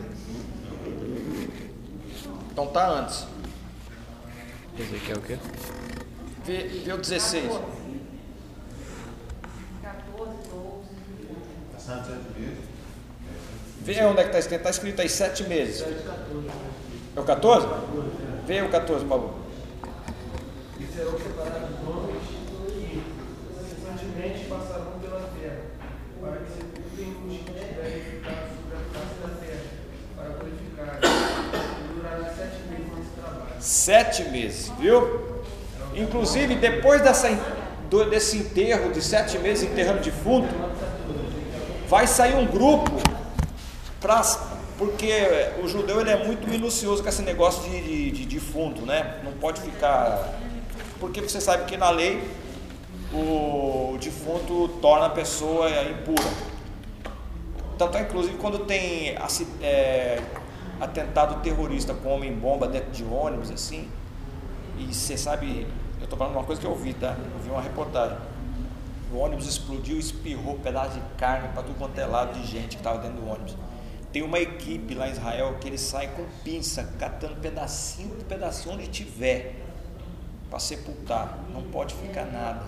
Então 2.52 2.66
está 2.66 2.90
antes. 2.90 3.28
Ezequiel 4.76 5.18
o 5.18 5.22
quê? 5.22 5.38
Vê, 6.44 6.64
vê 6.68 6.94
o 6.94 6.98
16. 6.98 7.52
14, 9.84 10.32
12. 10.50 10.92
Vê 13.82 14.04
onde 14.04 14.20
é 14.20 14.24
que 14.24 14.30
está 14.30 14.40
escrito. 14.40 14.60
Está 14.60 14.70
escrito 14.70 15.02
aí 15.02 15.10
sete 15.10 15.44
meses. 15.44 15.86
É 17.16 17.20
o 17.20 17.24
14? 17.24 17.68
Vê 18.46 18.62
o 18.62 18.70
14, 18.70 19.06
por 19.06 19.10
favor. 19.10 19.34
E 20.80 20.86
serão 20.86 21.18
separados 21.18 21.70
homens 21.88 22.32
que 24.30 24.46
passarão 24.48 25.00
pela 25.02 25.30
terra, 25.40 25.62
para 26.22 26.38
que 26.38 26.52
sepultem 26.52 27.10
os 27.10 27.38
que 27.38 27.54
tiverem 27.54 28.02
ficado 28.02 28.50
sobre 28.56 28.76
a 28.76 28.82
face 28.94 29.16
da 29.22 29.30
terra, 29.46 29.62
para 30.16 30.30
purificar. 30.36 31.00
E 31.02 31.94
durará 31.94 32.34
sete 32.34 32.60
meses 32.70 32.88
nesse 32.98 33.12
trabalho. 33.16 33.52
Sete 33.60 34.24
meses, 34.30 34.72
viu? 34.80 35.42
Inclusive, 35.96 36.56
depois 36.56 37.02
dessa, 37.02 37.30
desse 38.10 38.38
enterro 38.38 38.92
de 38.92 39.02
sete 39.02 39.38
meses 39.40 39.70
enterrando 39.70 40.02
defunto, 40.02 40.54
vai 41.92 42.08
sair 42.08 42.36
um 42.36 42.46
grupo 42.46 42.90
pra, 44.00 44.22
porque 44.78 45.12
o 45.62 45.68
judeu 45.68 46.00
ele 46.00 46.10
é 46.10 46.26
muito 46.26 46.48
minucioso 46.48 47.04
com 47.04 47.10
esse 47.10 47.22
negócio 47.22 47.70
de, 47.70 47.82
de, 47.82 48.12
de 48.12 48.26
defunto, 48.26 48.86
né? 48.86 49.20
Não 49.26 49.34
pode 49.34 49.60
ficar. 49.60 50.40
Porque 51.02 51.20
você 51.20 51.42
sabe 51.42 51.66
que 51.66 51.76
na 51.76 51.90
lei 51.90 52.24
o 53.14 53.98
defunto 54.00 54.70
torna 54.82 55.08
a 55.08 55.10
pessoa 55.10 55.70
impura. 55.82 56.30
Tanto 57.78 57.98
é, 57.98 58.04
inclusive, 58.04 58.38
quando 58.38 58.60
tem 58.60 59.18
é, 59.62 60.22
atentado 60.80 61.42
terrorista 61.42 61.94
com 61.94 62.16
homem-bomba 62.16 62.70
dentro 62.70 62.92
de 62.92 63.04
ônibus, 63.04 63.52
assim, 63.52 63.90
e 64.78 64.94
você 64.94 65.18
sabe, 65.18 65.68
eu 66.00 66.06
estou 66.06 66.18
falando 66.18 66.36
uma 66.36 66.44
coisa 66.46 66.62
que 66.62 66.68
eu 66.68 66.74
vi, 66.74 66.94
tá? 66.94 67.18
Eu 67.36 67.44
vi 67.44 67.50
uma 67.50 67.62
reportagem. 67.62 68.16
O 69.14 69.18
ônibus 69.18 69.46
explodiu, 69.48 69.98
espirrou 70.00 70.58
pedaço 70.60 70.92
de 71.00 71.02
carne 71.18 71.50
para 71.50 71.64
tudo 71.64 71.78
quanto 71.78 71.98
é 72.00 72.06
lado 72.06 72.40
de 72.40 72.46
gente 72.48 72.70
que 72.70 72.76
estava 72.78 73.00
dentro 73.00 73.22
do 73.22 73.28
ônibus. 73.30 73.56
Tem 74.14 74.22
uma 74.22 74.40
equipe 74.40 74.94
lá 74.94 75.08
em 75.08 75.12
Israel 75.12 75.58
que 75.60 75.68
eles 75.68 75.82
saem 75.82 76.10
com 76.12 76.26
pinça, 76.44 76.84
catando 77.00 77.36
pedacinho 77.38 78.16
de 78.18 78.24
pedacinho 78.26 78.76
onde 78.76 78.88
tiver, 78.88 79.56
para 80.50 80.60
sepultar. 80.60 81.40
Não 81.54 81.64
pode 81.64 81.94
ficar 81.96 82.26
nada. 82.26 82.62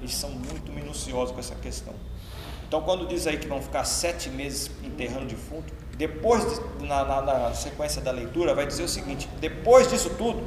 Eles 0.00 0.14
são 0.14 0.30
muito 0.30 0.72
minuciosos 0.72 1.32
com 1.32 1.40
essa 1.40 1.54
questão. 1.56 1.94
Então, 2.66 2.82
quando 2.82 3.06
diz 3.06 3.26
aí 3.26 3.38
que 3.38 3.48
vão 3.48 3.62
ficar 3.62 3.84
sete 3.84 4.28
meses 4.28 4.70
enterrando 4.84 5.26
defunto, 5.26 5.72
depois, 5.96 6.44
de- 6.44 6.86
na, 6.86 7.04
na- 7.04 7.22
na 7.22 7.54
sequência 7.54 8.00
da 8.02 8.10
leitura, 8.12 8.54
vai 8.54 8.66
dizer 8.66 8.82
o 8.82 8.88
seguinte: 8.88 9.28
depois 9.40 9.88
disso 9.88 10.10
tudo, 10.10 10.40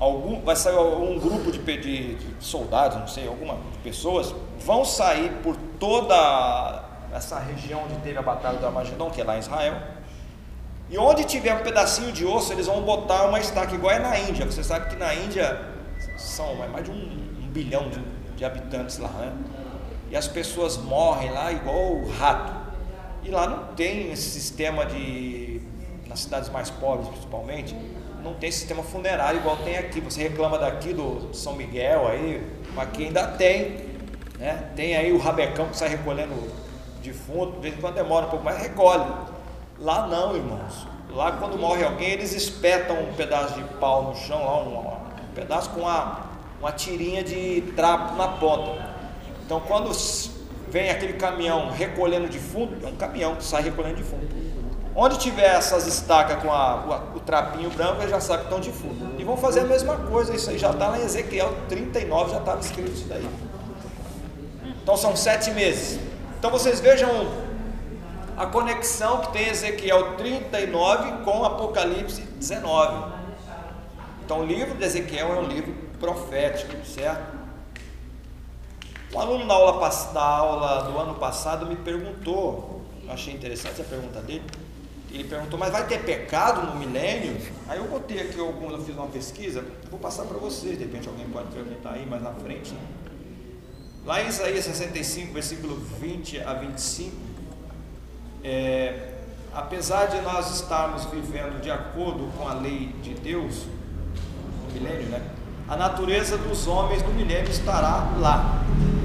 algum, 0.00 0.40
vai 0.40 0.56
sair 0.56 0.76
um 0.76 1.18
grupo 1.20 1.52
de, 1.52 1.58
de- 1.58 2.14
de 2.16 2.34
soldados, 2.44 2.98
não 2.98 3.06
sei, 3.06 3.28
alguma 3.28 3.54
de 3.72 3.78
pessoas, 3.84 4.34
vão 4.64 4.84
sair 4.84 5.30
por 5.42 5.54
toda 5.78 6.84
essa 7.12 7.38
região 7.38 7.82
onde 7.84 7.94
teve 7.96 8.18
a 8.18 8.22
batalha 8.22 8.58
do 8.58 8.66
Armagedon, 8.66 9.10
que 9.10 9.20
é 9.20 9.24
lá 9.24 9.36
em 9.36 9.40
Israel. 9.40 9.76
E 10.88 10.98
onde 10.98 11.22
tiver 11.24 11.54
um 11.54 11.62
pedacinho 11.62 12.10
de 12.10 12.24
osso, 12.26 12.52
eles 12.52 12.66
vão 12.66 12.82
botar 12.82 13.24
uma 13.24 13.38
estaca, 13.38 13.72
igual 13.74 13.92
é 13.94 13.98
na 14.00 14.18
Índia. 14.18 14.44
Você 14.46 14.64
sabe 14.64 14.88
que 14.90 14.96
na 14.96 15.14
Índia 15.14 15.60
são 16.16 16.64
é 16.64 16.66
mais 16.66 16.84
de 16.84 16.90
um, 16.90 16.94
um 16.94 17.48
bilhão 17.52 17.88
de, 17.90 18.00
de 18.36 18.44
habitantes 18.44 18.98
lá, 18.98 19.08
né? 19.10 19.32
E 20.10 20.16
as 20.16 20.26
pessoas 20.26 20.76
morrem 20.76 21.30
lá 21.30 21.52
igual 21.52 21.76
o 21.92 22.10
rato. 22.10 22.52
E 23.22 23.30
lá 23.30 23.46
não 23.46 23.74
tem 23.74 24.10
esse 24.10 24.30
sistema 24.30 24.84
de. 24.86 25.62
Nas 26.08 26.20
cidades 26.20 26.48
mais 26.48 26.70
pobres, 26.70 27.06
principalmente, 27.08 27.76
não 28.22 28.34
tem 28.34 28.50
sistema 28.50 28.82
funerário 28.82 29.40
igual 29.40 29.56
tem 29.58 29.76
aqui. 29.76 30.00
Você 30.00 30.22
reclama 30.22 30.58
daqui 30.58 30.92
do 30.92 31.34
São 31.34 31.54
Miguel 31.54 32.06
aí, 32.08 32.46
mas 32.74 32.88
aqui 32.88 33.06
ainda 33.06 33.26
tem. 33.26 33.90
Né? 34.38 34.70
Tem 34.74 34.96
aí 34.96 35.12
o 35.12 35.18
rabecão 35.18 35.68
que 35.68 35.76
sai 35.76 35.88
recolhendo 35.88 36.34
defunto, 37.02 37.52
de 37.56 37.60
vez 37.60 37.76
em 37.76 37.80
quando 37.80 37.94
demora 37.94 38.26
um 38.26 38.30
pouco 38.30 38.44
mais, 38.44 38.58
recolhe. 38.58 39.04
Lá 39.78 40.06
não, 40.06 40.36
irmãos. 40.36 40.86
Lá 41.10 41.32
quando 41.32 41.58
morre 41.58 41.82
alguém, 41.82 42.10
eles 42.10 42.32
espetam 42.32 42.96
um 43.02 43.12
pedaço 43.14 43.54
de 43.54 43.64
pau 43.74 44.04
no 44.04 44.16
chão, 44.16 44.44
lá 44.44 44.58
um, 44.62 45.24
um 45.24 45.34
pedaço 45.34 45.70
com 45.70 45.80
uma, 45.80 46.26
uma 46.60 46.72
tirinha 46.72 47.24
de 47.24 47.62
trapo 47.74 48.14
na 48.14 48.28
ponta. 48.28 48.90
Então 49.44 49.60
quando 49.60 49.90
vem 50.68 50.90
aquele 50.90 51.14
caminhão 51.14 51.70
recolhendo 51.70 52.28
defunto, 52.28 52.86
é 52.86 52.88
um 52.88 52.96
caminhão 52.96 53.34
que 53.34 53.44
sai 53.44 53.62
recolhendo 53.62 53.96
defunto. 53.96 54.26
Onde 54.94 55.18
tiver 55.18 55.54
essas 55.54 55.86
estacas 55.86 56.42
com 56.42 56.52
a- 56.52 57.10
o, 57.14 57.16
o 57.18 57.20
trapinho 57.20 57.70
branco, 57.70 58.00
eles 58.00 58.10
já 58.10 58.20
sabem 58.20 58.46
que 58.46 58.54
estão 58.54 58.60
defuntos. 58.72 59.08
E 59.18 59.24
vão 59.24 59.36
fazer 59.36 59.60
a 59.60 59.64
mesma 59.64 59.96
coisa, 59.96 60.34
isso 60.34 60.50
aí 60.50 60.58
já 60.58 60.70
está 60.70 60.88
lá 60.88 60.98
em 60.98 61.02
Ezequiel 61.04 61.54
39, 61.68 62.32
já 62.32 62.38
estava 62.38 62.60
escrito 62.60 62.90
isso 62.90 63.06
daí. 63.06 63.28
Então 64.82 64.96
são 64.96 65.14
sete 65.14 65.50
meses. 65.52 66.00
Então 66.38 66.50
vocês 66.50 66.80
vejam 66.80 67.08
a 68.36 68.46
conexão 68.46 69.20
que 69.20 69.32
tem 69.32 69.48
Ezequiel 69.48 70.16
39 70.16 71.24
com 71.24 71.44
Apocalipse 71.44 72.22
19. 72.22 73.12
Então 74.24 74.40
o 74.40 74.44
livro 74.46 74.74
de 74.74 74.84
Ezequiel 74.84 75.34
é 75.34 75.38
um 75.38 75.44
livro 75.46 75.72
profético, 76.00 76.72
certo? 76.84 77.38
Um 79.14 79.20
aluno 79.20 79.44
na 79.44 79.54
aula, 79.54 79.88
da 80.14 80.22
aula 80.22 80.82
do 80.84 80.98
ano 80.98 81.14
passado 81.16 81.66
me 81.66 81.76
perguntou, 81.76 82.80
eu 83.04 83.12
achei 83.12 83.34
interessante 83.34 83.80
a 83.80 83.84
pergunta 83.84 84.20
dele. 84.20 84.42
Ele 85.12 85.24
perguntou, 85.24 85.58
mas 85.58 85.72
vai 85.72 85.86
ter 85.86 86.02
pecado 86.04 86.66
no 86.66 86.76
milênio? 86.76 87.36
Aí 87.68 87.78
eu 87.78 87.84
botei 87.86 88.20
aqui 88.20 88.38
algum, 88.38 88.70
eu 88.70 88.82
fiz 88.84 88.94
uma 88.94 89.08
pesquisa, 89.08 89.64
vou 89.90 89.98
passar 89.98 90.24
para 90.24 90.38
vocês, 90.38 90.78
de 90.78 90.84
repente 90.84 91.08
alguém 91.08 91.26
pode 91.28 91.48
perguntar 91.48 91.92
aí 91.92 92.06
mais 92.06 92.22
na 92.22 92.32
frente. 92.32 92.72
né? 92.72 92.80
Lá 94.06 94.22
em 94.22 94.28
Isaías 94.28 94.64
65, 94.64 95.32
versículo 95.32 95.76
20 96.00 96.40
a 96.40 96.54
25, 96.54 97.14
é, 98.44 99.14
apesar 99.52 100.06
de 100.06 100.20
nós 100.22 100.50
estarmos 100.54 101.04
vivendo 101.06 101.60
de 101.60 101.70
acordo 101.70 102.30
com 102.38 102.48
a 102.48 102.54
lei 102.54 102.94
de 103.02 103.14
Deus, 103.14 103.66
no 104.66 104.72
milênio, 104.72 105.08
né? 105.08 105.22
A 105.68 105.76
natureza 105.76 106.38
dos 106.38 106.66
homens 106.66 107.02
do 107.02 107.12
milênio 107.12 107.50
estará 107.50 108.14
lá, 108.18 108.64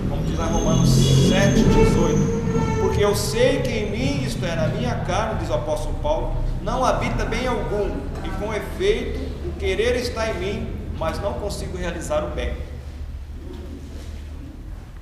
como 0.10 0.24
diz 0.24 0.38
lá 0.38 0.46
Romanos 0.46 0.90
7, 0.90 1.64
18. 1.64 2.45
Porque 2.80 3.04
eu 3.04 3.16
sei 3.16 3.62
que 3.62 3.70
em 3.70 3.92
mim, 3.92 4.24
isto 4.24 4.46
é, 4.46 4.56
na 4.56 4.68
minha 4.68 4.96
carne, 5.06 5.40
diz 5.40 5.50
o 5.50 5.54
apóstolo 5.54 5.96
Paulo, 6.02 6.36
não 6.62 6.84
habita 6.84 7.26
bem 7.26 7.48
algum, 7.48 7.90
e 8.24 8.30
com 8.40 8.54
efeito, 8.54 9.20
o 9.48 9.52
querer 9.54 9.96
está 9.96 10.30
em 10.32 10.34
mim, 10.36 10.76
mas 10.98 11.20
não 11.20 11.34
consigo 11.34 11.78
realizar 11.78 12.24
o 12.24 12.32
bem. 12.32 12.56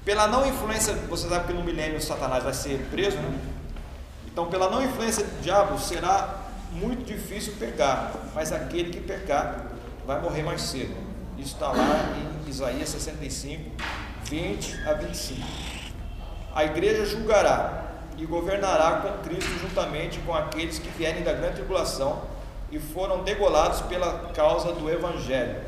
Pela 0.04 0.28
não 0.28 0.46
influência, 0.46 0.94
você 1.10 1.30
sabe 1.30 1.48
que 1.48 1.54
no 1.54 1.63
milênio 1.63 2.02
Satanás 2.02 2.44
vai 2.44 2.54
ser 2.54 2.78
preso, 2.92 3.18
né? 3.18 3.39
Então, 4.28 4.48
pela 4.48 4.70
não 4.70 4.84
influência 4.84 5.24
do 5.24 5.42
diabo, 5.42 5.80
será 5.80 6.42
muito 6.72 7.06
difícil 7.06 7.54
pegar, 7.60 8.12
mas 8.34 8.52
aquele 8.52 8.89
que 8.89 9.00
pecar 9.00 9.68
vai 10.06 10.20
morrer 10.20 10.44
mais 10.44 10.62
cedo. 10.62 10.96
Isso 11.38 11.54
está 11.54 11.68
lá 11.70 12.16
em 12.46 12.50
Isaías 12.50 12.89
65, 12.89 13.72
20 14.26 14.88
a 14.88 14.94
25. 14.94 15.72
A 16.56 16.63
igreja 16.66 17.04
julgará 17.04 17.84
e 18.16 18.28
governará 18.28 18.98
com 18.98 19.28
Cristo 19.28 19.50
juntamente 19.60 20.20
com 20.20 20.36
aqueles 20.36 20.78
que 20.78 20.88
vierem 20.89 21.24
da 21.24 21.34
grande 21.34 21.56
tribulação 21.56 22.22
e 22.72 22.78
foram 22.78 23.24
degolados 23.24 23.82
pela 23.82 24.32
causa 24.34 24.72
do 24.72 24.88
Evangelho. 24.88 25.62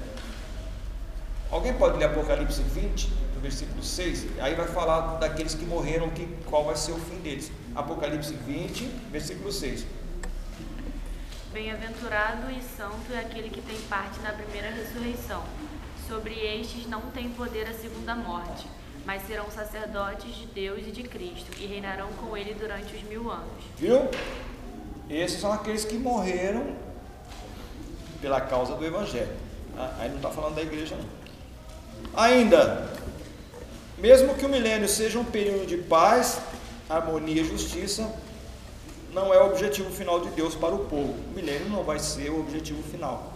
Alguém 1.49 1.73
pode 1.73 1.97
ler 1.97 2.05
Apocalipse 2.05 2.61
20, 2.61 3.07
do 3.33 3.41
versículo 3.41 3.81
6? 3.81 4.39
Aí 4.39 4.53
vai 4.53 4.67
falar 4.67 5.17
daqueles 5.17 5.55
que 5.55 5.65
morreram, 5.65 6.09
que, 6.11 6.27
qual 6.45 6.65
vai 6.65 6.75
ser 6.75 6.91
o 6.91 6.99
fim 6.99 7.17
deles. 7.17 7.51
Apocalipse 7.75 8.33
20, 8.33 8.85
versículo 9.11 9.51
6. 9.51 9.87
Bem-aventurado 11.51 12.51
e 12.51 12.61
santo 12.61 13.11
é 13.11 13.19
aquele 13.19 13.49
que 13.49 13.61
tem 13.61 13.79
parte 13.89 14.19
na 14.19 14.33
primeira 14.33 14.69
ressurreição. 14.69 15.43
Sobre 16.07 16.35
estes 16.35 16.85
não 16.87 17.01
tem 17.11 17.29
poder 17.29 17.67
a 17.67 17.73
segunda 17.73 18.13
morte, 18.13 18.67
mas 19.05 19.25
serão 19.27 19.49
sacerdotes 19.51 20.35
de 20.35 20.45
Deus 20.47 20.79
e 20.79 20.91
de 20.91 21.03
Cristo 21.03 21.51
e 21.59 21.65
reinarão 21.65 22.09
com 22.13 22.35
ele 22.35 22.53
durante 22.53 22.95
os 22.95 23.03
mil 23.03 23.29
anos. 23.31 23.63
Viu? 23.77 24.09
Esses 25.09 25.39
são 25.39 25.51
aqueles 25.53 25.85
que 25.85 25.95
morreram 25.97 26.75
pela 28.19 28.41
causa 28.41 28.73
do 28.73 28.83
Evangelho. 28.83 29.35
Ah, 29.77 29.93
Aí 29.99 30.09
não 30.09 30.17
está 30.17 30.31
falando 30.31 30.55
da 30.55 30.61
igreja, 30.63 30.95
não. 30.95 31.25
Ainda, 32.19 32.89
mesmo 33.97 34.33
que 34.35 34.45
o 34.45 34.49
milênio 34.49 34.87
seja 34.87 35.19
um 35.19 35.25
período 35.25 35.67
de 35.67 35.77
paz, 35.77 36.39
harmonia 36.89 37.41
e 37.41 37.45
justiça, 37.45 38.11
não 39.13 39.33
é 39.33 39.41
o 39.41 39.45
objetivo 39.47 39.91
final 39.91 40.19
de 40.19 40.29
Deus 40.31 40.55
para 40.55 40.73
o 40.73 40.79
povo. 40.85 41.13
O 41.13 41.35
milênio 41.35 41.69
não 41.69 41.83
vai 41.83 41.99
ser 41.99 42.29
o 42.31 42.39
objetivo 42.39 42.81
final. 42.83 43.33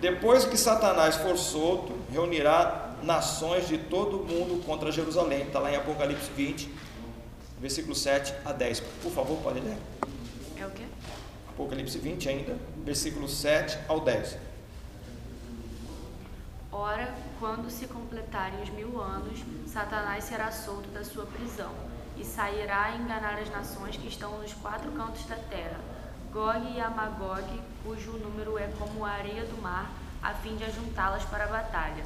Depois 0.00 0.44
que 0.44 0.56
Satanás 0.56 1.16
for 1.16 1.38
solto, 1.38 1.92
reunirá 2.12 2.83
nações 3.04 3.68
de 3.68 3.78
todo 3.78 4.20
o 4.20 4.24
mundo 4.24 4.64
contra 4.64 4.90
Jerusalém. 4.90 5.42
Está 5.42 5.58
lá 5.60 5.70
em 5.70 5.76
Apocalipse 5.76 6.30
20, 6.36 6.70
versículo 7.60 7.94
7 7.94 8.34
a 8.44 8.52
10. 8.52 8.80
Por 9.02 9.12
favor, 9.12 9.38
pode 9.42 9.60
ler. 9.60 9.76
É 10.56 10.66
o 10.66 10.70
quê? 10.70 10.84
Apocalipse 11.48 11.98
20 11.98 12.28
ainda, 12.28 12.56
versículo 12.84 13.28
7 13.28 13.78
ao 13.86 14.00
10. 14.00 14.38
Ora, 16.72 17.14
quando 17.38 17.70
se 17.70 17.86
completarem 17.86 18.60
os 18.62 18.70
mil 18.70 19.00
anos, 19.00 19.38
Satanás 19.66 20.24
será 20.24 20.50
solto 20.50 20.88
da 20.88 21.04
sua 21.04 21.24
prisão 21.26 21.72
e 22.16 22.24
sairá 22.24 22.86
a 22.86 22.96
enganar 22.96 23.38
as 23.38 23.50
nações 23.50 23.96
que 23.96 24.08
estão 24.08 24.38
nos 24.38 24.52
quatro 24.54 24.90
cantos 24.92 25.24
da 25.26 25.36
terra, 25.36 25.78
Gog 26.32 26.66
e 26.74 26.80
Amagog, 26.80 27.60
cujo 27.84 28.12
número 28.12 28.58
é 28.58 28.68
como 28.78 29.04
a 29.04 29.10
areia 29.10 29.44
do 29.44 29.60
mar, 29.62 29.88
a 30.20 30.34
fim 30.34 30.56
de 30.56 30.64
ajuntá-las 30.64 31.24
para 31.24 31.44
a 31.44 31.48
batalha. 31.48 32.04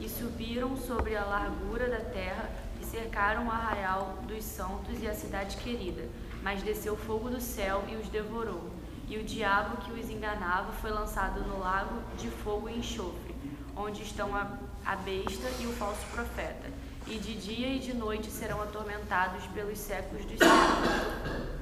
E 0.00 0.08
subiram 0.08 0.76
sobre 0.76 1.14
a 1.14 1.24
largura 1.24 1.88
da 1.88 2.00
terra 2.00 2.50
e 2.80 2.84
cercaram 2.84 3.46
o 3.46 3.50
arraial 3.50 4.18
dos 4.26 4.42
santos 4.42 5.00
e 5.02 5.06
a 5.06 5.14
cidade 5.14 5.56
querida. 5.58 6.08
Mas 6.42 6.62
desceu 6.62 6.96
fogo 6.96 7.28
do 7.28 7.40
céu 7.40 7.84
e 7.88 7.96
os 7.96 8.08
devorou. 8.08 8.70
E 9.06 9.18
o 9.18 9.24
diabo 9.24 9.76
que 9.78 9.92
os 9.92 10.08
enganava 10.08 10.72
foi 10.72 10.90
lançado 10.90 11.40
no 11.42 11.58
lago 11.58 12.00
de 12.16 12.28
fogo 12.28 12.68
e 12.68 12.78
enxofre, 12.78 13.34
onde 13.76 14.02
estão 14.02 14.34
a, 14.34 14.58
a 14.86 14.96
besta 14.96 15.48
e 15.60 15.66
o 15.66 15.72
falso 15.72 16.06
profeta. 16.12 16.70
E 17.06 17.18
de 17.18 17.34
dia 17.34 17.68
e 17.68 17.78
de 17.78 17.92
noite 17.92 18.30
serão 18.30 18.62
atormentados 18.62 19.44
pelos 19.48 19.78
séculos 19.78 20.24
dos 20.24 20.38
séculos. 20.38 21.60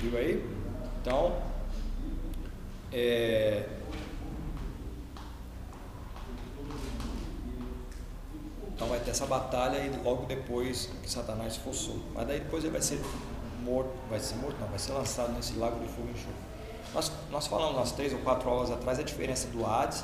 Viu 0.00 0.18
aí? 0.18 0.44
Então, 1.00 1.42
é, 2.92 3.68
então 8.80 8.88
vai 8.88 8.98
ter 8.98 9.10
essa 9.10 9.26
batalha 9.26 9.76
e 9.76 9.90
logo 10.02 10.24
depois 10.24 10.88
que 11.02 11.10
Satanás 11.10 11.54
for 11.54 11.74
solto. 11.74 12.00
Mas 12.14 12.26
daí 12.26 12.40
depois 12.40 12.64
ele 12.64 12.72
vai 12.72 12.80
ser 12.80 12.98
morto, 13.62 13.90
vai 14.08 14.18
ser 14.18 14.36
morto 14.36 14.56
não, 14.58 14.68
vai 14.68 14.78
ser 14.78 14.92
lançado 14.92 15.34
nesse 15.34 15.52
lago 15.58 15.78
de 15.80 15.86
fogo 15.86 16.08
e 16.08 16.12
enxofre. 16.12 16.32
Nós, 16.94 17.12
nós 17.30 17.46
falamos 17.46 17.76
umas 17.76 17.92
três 17.92 18.10
ou 18.14 18.20
quatro 18.20 18.48
aulas 18.48 18.70
atrás 18.70 18.98
a 18.98 19.02
diferença 19.02 19.48
do 19.48 19.66
Hades, 19.66 20.02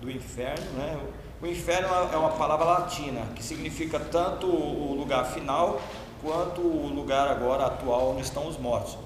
do 0.00 0.08
inferno, 0.08 0.64
né? 0.76 1.00
O 1.42 1.46
inferno 1.48 1.88
é 2.12 2.16
uma 2.16 2.28
palavra 2.28 2.64
latina 2.64 3.22
que 3.34 3.42
significa 3.42 3.98
tanto 3.98 4.46
o 4.46 4.94
lugar 4.94 5.24
final 5.32 5.80
quanto 6.22 6.60
o 6.60 6.94
lugar 6.94 7.26
agora 7.26 7.66
atual 7.66 8.12
onde 8.12 8.22
estão 8.22 8.46
os 8.46 8.56
mortos. 8.56 8.96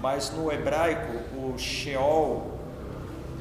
Mas 0.00 0.30
no 0.32 0.52
hebraico, 0.52 1.10
o 1.34 1.58
Sheol, 1.58 2.58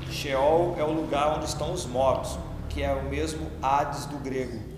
Sheol 0.09 0.75
é 0.77 0.83
o 0.85 0.93
lugar 0.93 1.35
onde 1.35 1.43
estão 1.43 1.73
os 1.73 1.85
mortos, 1.85 2.39
que 2.69 2.81
é 2.81 2.93
o 2.93 3.03
mesmo 3.03 3.51
Hades 3.61 4.05
do 4.05 4.15
grego. 4.19 4.68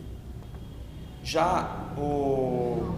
Já 1.23 1.91
o, 1.97 2.95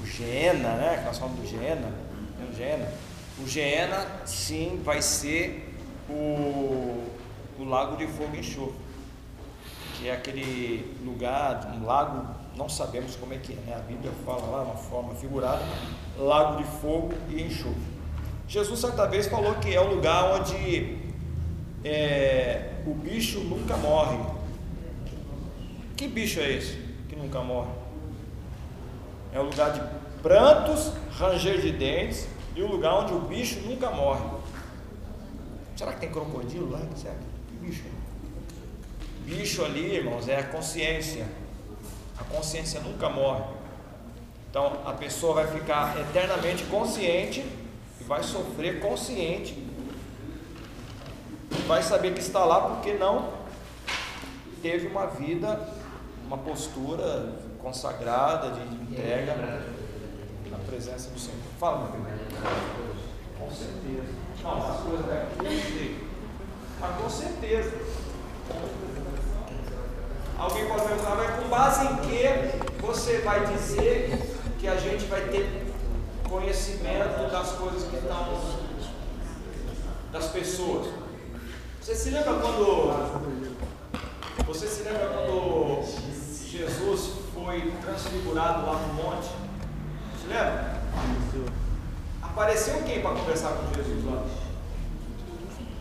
o 0.00 0.06
Geena, 0.06 0.76
né, 0.76 0.98
que 0.98 1.04
nós 1.04 1.18
falamos 1.18 1.40
do 1.40 1.46
Geena, 1.46 1.86
né, 1.86 2.48
o 2.50 2.54
Geena, 2.54 2.88
o 3.38 3.48
Geena 3.48 4.06
sim 4.24 4.80
vai 4.84 5.02
ser 5.02 5.74
o, 6.08 7.04
o 7.58 7.64
lago 7.64 7.96
de 7.96 8.06
fogo 8.06 8.34
e 8.34 8.40
enxofre, 8.40 8.74
que 9.98 10.08
é 10.08 10.12
aquele 10.12 10.96
lugar, 11.04 11.74
um 11.76 11.84
lago 11.84 12.26
não 12.56 12.68
sabemos 12.68 13.16
como 13.16 13.34
é 13.34 13.38
que 13.38 13.52
é, 13.52 13.56
né? 13.56 13.74
a 13.76 13.80
Bíblia 13.80 14.12
fala 14.24 14.46
lá, 14.46 14.62
uma 14.62 14.76
forma 14.76 15.14
figurada, 15.14 15.62
lago 16.16 16.62
de 16.62 16.64
fogo 16.80 17.12
e 17.28 17.42
enxofre. 17.42 17.94
Jesus 18.46 18.78
certa 18.78 19.06
vez 19.06 19.26
falou 19.26 19.54
que 19.56 19.74
é 19.74 19.80
o 19.80 19.94
lugar 19.94 20.40
onde 20.40 20.98
é, 21.84 22.74
o 22.86 22.94
bicho 22.94 23.40
nunca 23.40 23.76
morre. 23.76 24.18
Que 25.96 26.08
bicho 26.08 26.40
é 26.40 26.52
esse 26.52 26.76
que 27.08 27.14
nunca 27.14 27.40
morre? 27.40 27.70
É 29.32 29.38
o 29.38 29.44
lugar 29.44 29.72
de 29.72 29.80
prantos, 30.22 30.92
ranger 31.18 31.60
de 31.60 31.72
dentes 31.72 32.28
e 32.56 32.62
o 32.62 32.66
lugar 32.66 32.94
onde 32.94 33.12
o 33.12 33.20
bicho 33.20 33.60
nunca 33.60 33.90
morre. 33.90 34.24
Será 35.76 35.92
que 35.92 36.00
tem 36.00 36.10
crocodilo 36.10 36.70
lá? 36.70 36.80
Certo? 36.96 37.24
Que 37.48 37.66
bicho? 37.66 37.84
Bicho 39.24 39.64
ali, 39.64 39.96
irmãos, 39.96 40.28
é 40.28 40.38
a 40.38 40.44
consciência. 40.44 41.26
A 42.18 42.24
consciência 42.24 42.80
nunca 42.80 43.08
morre. 43.08 43.44
Então 44.50 44.82
a 44.86 44.92
pessoa 44.92 45.34
vai 45.34 45.46
ficar 45.48 45.98
eternamente 45.98 46.64
consciente 46.64 47.44
e 48.00 48.04
vai 48.04 48.22
sofrer 48.22 48.80
consciente. 48.80 49.58
Vai 51.66 51.82
saber 51.82 52.14
que 52.14 52.20
está 52.20 52.44
lá 52.44 52.60
porque 52.60 52.94
não 52.94 53.32
teve 54.62 54.86
uma 54.86 55.06
vida, 55.06 55.73
uma 56.26 56.38
postura 56.38 57.34
consagrada 57.60 58.50
de 58.50 58.74
entrega 58.74 59.34
na 60.50 60.58
presença 60.58 61.10
do 61.10 61.18
Senhor. 61.18 61.38
Fala, 61.58 61.90
meu. 61.90 62.00
Com 63.38 63.50
certeza. 63.50 64.24
Não, 64.42 64.76
coisas 64.82 65.06
daqui, 65.06 66.08
mas 66.80 66.96
com 67.00 67.08
certeza. 67.08 67.72
Alguém 70.36 70.66
pode 70.66 70.82
perguntar, 70.82 71.14
mas 71.14 71.42
com 71.42 71.48
base 71.48 71.86
em 71.86 71.96
que 71.96 72.82
você 72.82 73.18
vai 73.20 73.46
dizer 73.46 74.20
que 74.58 74.68
a 74.68 74.76
gente 74.76 75.06
vai 75.06 75.22
ter 75.28 75.64
conhecimento 76.28 77.30
das 77.30 77.52
coisas 77.52 77.88
que 77.88 77.96
estão 77.96 78.74
das 80.12 80.26
pessoas? 80.26 80.88
Você 81.80 81.94
se 81.94 82.10
lembra 82.10 82.34
quando 82.34 82.92
você 84.46 84.66
se 84.66 84.82
lembra 84.82 85.08
quando 85.08 85.82
Jesus 86.50 87.12
foi 87.34 87.72
transfigurado 87.82 88.66
lá 88.66 88.74
no 88.74 88.94
monte? 88.94 89.28
Se 90.20 90.26
lembra? 90.28 90.82
Apareceu 92.22 92.82
quem 92.82 93.00
para 93.00 93.14
conversar 93.14 93.52
com 93.52 93.74
Jesus 93.74 94.04
lá? 94.04 94.24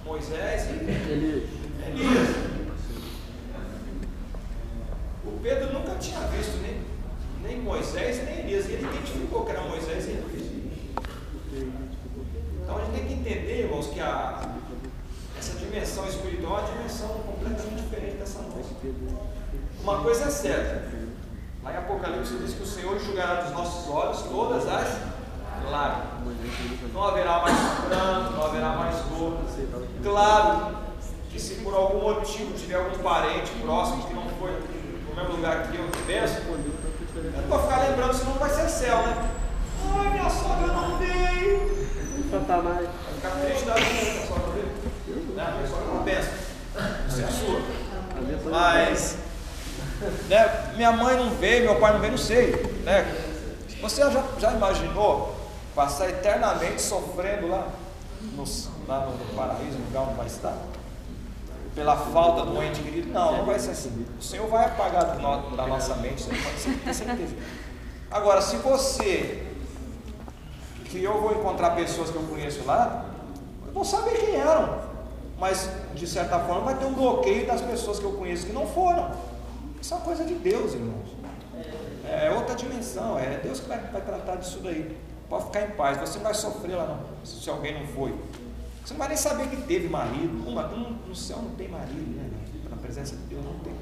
Moisés 0.06 0.68
e 0.70 0.74
Elias. 1.88 2.30
O 5.26 5.40
Pedro 5.42 5.74
nunca 5.74 5.96
tinha 5.96 6.20
visto 6.28 6.58
nem, 6.62 6.82
nem 7.42 7.62
Moisés 7.62 8.24
nem 8.26 8.40
Elias. 8.40 8.66
E 8.68 8.74
ele 8.74 8.88
identificou 8.88 9.46
que 9.46 9.52
era 9.52 9.62
Moisés 9.62 10.06
e 10.08 10.12
Elias. 10.12 10.54
Então 12.62 12.78
a 12.78 12.86
gente 12.86 12.94
tem 12.94 13.08
que 13.08 13.14
entender, 13.14 13.62
irmãos, 13.66 13.88
que 13.88 14.00
a, 14.00 14.42
essa 15.38 15.58
dimensão 15.60 16.08
espiritual 16.08 16.60
é 16.60 16.62
uma 16.62 16.72
dimensão 16.72 17.10
completamente. 17.10 17.83
Uma 19.82 20.00
coisa 20.00 20.26
é 20.26 20.30
certa. 20.30 20.84
Lá 21.64 21.72
em 21.72 21.78
Apocalipse 21.78 22.36
diz 22.38 22.54
que 22.54 22.64
o 22.64 22.66
Senhor 22.66 22.96
enxugará 22.96 23.42
dos 23.42 23.54
nossos 23.54 23.90
olhos 23.90 24.22
todas 24.24 24.68
as 24.68 24.98
lágrimas. 25.70 26.14
Não 26.94 27.04
haverá 27.04 27.40
mais 27.40 27.58
pranto, 27.88 28.34
não 28.34 28.46
haverá 28.46 28.70
mais 28.70 28.96
dor. 29.06 29.38
Claro 30.04 30.76
que 31.32 31.40
se 31.40 31.56
por 31.56 31.74
algum 31.74 32.02
motivo 32.02 32.54
tiver 32.54 32.76
algum 32.76 33.02
parente 33.02 33.52
próximo 33.62 34.06
que 34.08 34.14
não 34.14 34.28
foi 34.40 34.52
no 34.52 35.16
mesmo 35.16 35.36
lugar 35.38 35.68
que 35.68 35.78
eu 35.78 35.90
penso, 36.06 36.42
eu 36.50 36.58
não 37.32 37.48
vou 37.48 37.60
ficar 37.60 37.88
lembrando, 37.88 38.14
senão 38.14 38.34
vai 38.34 38.50
ser 38.50 38.68
céu, 38.68 38.98
né? 38.98 39.30
Ai, 39.96 40.10
minha 40.12 40.30
sogra 40.30 40.68
não 40.68 40.98
veio. 40.98 41.88
Satanás. 42.30 42.88
Vai 42.88 43.14
ficar 43.16 43.30
triste 43.42 43.66
da 43.66 43.74
vida, 43.76 44.12
minha 44.12 44.28
sogra 44.28 44.46
não 44.46 44.54
veio. 44.54 45.36
Né? 45.36 45.54
Minha 45.56 45.68
sogra 45.68 45.86
não 45.94 46.04
pensa. 46.04 46.32
Isso 47.08 47.22
é 47.22 47.24
a 47.24 47.32
sua. 47.32 47.83
Mas, 48.46 49.18
né, 50.30 50.74
minha 50.76 50.92
mãe 50.92 51.16
não 51.18 51.30
veio, 51.32 51.64
meu 51.66 51.80
pai 51.80 51.94
não 51.94 52.00
veio, 52.00 52.12
não 52.12 52.18
sei. 52.18 52.52
Né? 52.84 53.04
Você 53.82 54.02
já, 54.10 54.24
já 54.40 54.52
imaginou 54.54 55.36
passar 55.76 56.10
eternamente 56.10 56.82
sofrendo 56.82 57.48
lá 57.48 57.68
no, 58.22 58.44
lá 58.88 59.00
no 59.08 59.36
paraíso, 59.36 59.78
no 59.78 59.86
lugar 59.86 60.02
onde 60.04 60.14
vai 60.16 60.28
estar? 60.28 60.56
Pela 61.76 61.96
falta 61.98 62.46
do 62.46 62.62
ente 62.62 62.82
querido? 62.82 63.12
Não, 63.12 63.38
não 63.40 63.46
vai 63.46 63.58
ser 63.58 63.72
assim. 63.72 64.06
O 64.20 64.22
Senhor 64.22 64.48
vai 64.48 64.66
apagar 64.66 65.18
no- 65.18 65.58
da 65.58 65.66
nossa 65.66 65.96
mente, 65.96 66.22
você 66.22 66.30
pode 66.32 66.78
ter 66.78 66.94
certeza. 66.94 67.36
Agora, 68.12 68.42
se 68.42 68.58
você, 68.58 69.48
que 70.86 71.04
eu 71.04 71.20
vou 71.20 71.32
encontrar 71.32 71.72
pessoas 71.72 72.12
que 72.12 72.16
eu 72.16 72.22
conheço 72.24 72.64
lá, 72.66 73.06
eu 73.66 73.74
vou 73.74 73.84
saber 73.84 74.12
quem 74.20 74.36
eram, 74.36 74.83
mas 75.44 75.70
de 75.94 76.08
certa 76.08 76.40
forma 76.40 76.62
vai 76.62 76.78
ter 76.78 76.86
um 76.86 76.94
bloqueio 76.94 77.46
das 77.46 77.60
pessoas 77.60 78.00
que 78.00 78.06
eu 78.06 78.14
conheço 78.14 78.46
que 78.46 78.54
não 78.54 78.66
foram. 78.66 79.12
Isso 79.82 79.94
é 79.94 79.98
uma 79.98 80.06
coisa 80.06 80.24
de 80.24 80.36
Deus, 80.36 80.74
irmãos. 80.74 81.10
É 82.10 82.32
outra 82.32 82.56
dimensão, 82.56 83.20
é 83.20 83.42
Deus 83.44 83.60
que 83.60 83.68
vai, 83.68 83.78
vai 83.78 84.00
tratar 84.00 84.38
disso 84.38 84.62
daí. 84.64 84.98
Pode 85.28 85.48
ficar 85.48 85.64
em 85.64 85.72
paz, 85.72 85.98
você 85.98 86.16
não 86.16 86.24
vai 86.24 86.34
sofrer 86.34 86.78
lá 86.78 86.86
não, 86.86 87.26
se 87.26 87.50
alguém 87.50 87.78
não 87.78 87.86
foi. 87.88 88.16
Você 88.86 88.94
não 88.94 89.00
vai 89.00 89.10
nem 89.10 89.18
saber 89.18 89.50
que 89.50 89.58
teve 89.64 89.90
marido. 89.90 90.48
Uma, 90.48 90.66
um, 90.68 90.92
no 91.10 91.14
céu 91.14 91.40
não 91.40 91.52
tem 91.56 91.68
marido, 91.68 92.16
né? 92.16 92.30
Na 92.70 92.78
presença 92.78 93.14
de 93.14 93.24
Deus 93.24 93.44
não 93.44 93.60
tem 93.60 93.74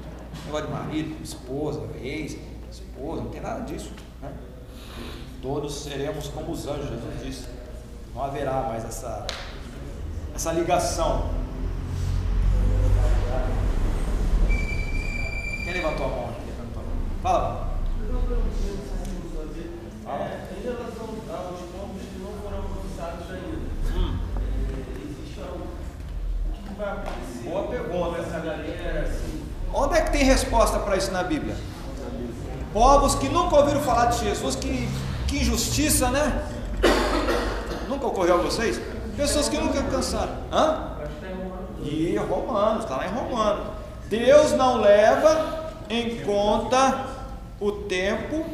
negócio 0.46 0.66
de 0.66 0.72
marido, 0.72 1.22
esposa, 1.22 1.82
ex, 2.02 2.38
esposa, 2.72 3.22
não 3.22 3.30
tem 3.30 3.40
nada 3.40 3.60
disso. 3.60 3.92
Né? 4.20 4.32
Todos 5.40 5.84
seremos 5.84 6.26
como 6.26 6.50
os 6.50 6.66
anjos, 6.66 6.88
Jesus 6.88 7.22
disse. 7.22 7.48
Não 8.12 8.24
haverá 8.24 8.62
mais 8.62 8.84
essa, 8.84 9.24
essa 10.34 10.50
ligação. 10.50 11.41
Quem 15.64 15.72
levantou 15.74 16.06
a 16.06 16.08
mão 16.08 16.24
aqui? 16.30 16.42
Levantou 16.46 16.82
a 16.82 16.86
mão. 16.86 16.94
Fala. 17.22 17.72
Fala. 20.04 20.24
É, 20.24 20.48
em 20.58 20.62
relação 20.62 21.06
aos 21.06 21.60
povos 21.70 22.02
que 22.02 22.18
não 22.18 22.32
foram 22.42 22.58
alcançados 22.58 23.30
ainda, 23.30 23.72
Hum, 23.94 24.18
é, 24.36 25.04
existe 25.04 25.40
algo. 25.40 25.66
O 26.48 26.68
que 26.68 26.74
vai 26.74 26.90
acontecer 26.90 27.48
Boa 27.48 27.62
pergunta. 27.68 28.18
essa 28.20 28.38
galera 28.40 29.00
assim? 29.08 29.42
Onde 29.72 29.94
é 29.96 30.00
que 30.02 30.10
tem 30.12 30.24
resposta 30.24 30.78
para 30.80 30.96
isso 30.96 31.10
na 31.12 31.22
Bíblia? 31.22 31.56
Povos 32.72 33.14
que 33.14 33.28
nunca 33.28 33.56
ouviram 33.56 33.80
falar 33.82 34.06
de 34.06 34.18
Jesus, 34.24 34.56
que, 34.56 34.88
que 35.28 35.38
injustiça, 35.38 36.10
né? 36.10 36.42
Nunca 37.88 38.06
ocorreu 38.06 38.34
a 38.34 38.38
vocês? 38.38 38.80
Pessoas 39.16 39.48
que 39.48 39.56
nunca 39.58 39.78
alcançaram. 39.78 40.32
Hã? 40.50 40.91
E 41.92 42.16
Romanos, 42.16 42.84
está 42.84 42.96
lá 42.96 43.06
em 43.06 43.10
Romanos. 43.10 43.66
Deus 44.08 44.52
não 44.52 44.80
leva 44.80 45.72
em 45.88 46.20
conta 46.22 47.06
o 47.60 47.72
tempo 47.72 48.44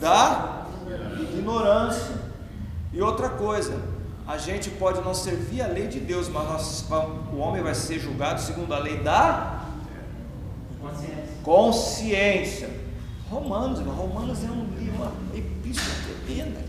da 0.00 0.66
ignorância. 1.20 2.14
E 2.92 3.00
outra 3.00 3.28
coisa, 3.30 3.80
a 4.26 4.36
gente 4.36 4.70
pode 4.70 5.00
não 5.00 5.14
servir 5.14 5.62
a 5.62 5.66
lei 5.66 5.86
de 5.86 6.00
Deus, 6.00 6.28
mas 6.28 6.48
nós 6.48 6.86
o 7.32 7.36
homem 7.38 7.62
vai 7.62 7.74
ser 7.74 7.98
julgado 7.98 8.40
segundo 8.40 8.74
a 8.74 8.78
lei 8.78 8.98
da 8.98 9.64
consciência. 11.42 12.68
Romanos, 13.30 13.78
irmão, 13.78 13.94
Romanos 13.94 14.42
é 14.42 14.50
um 14.50 14.64
livro, 14.76 15.02
uma 15.02 15.36
epístola 15.36 15.94
tremenda. 16.26 16.60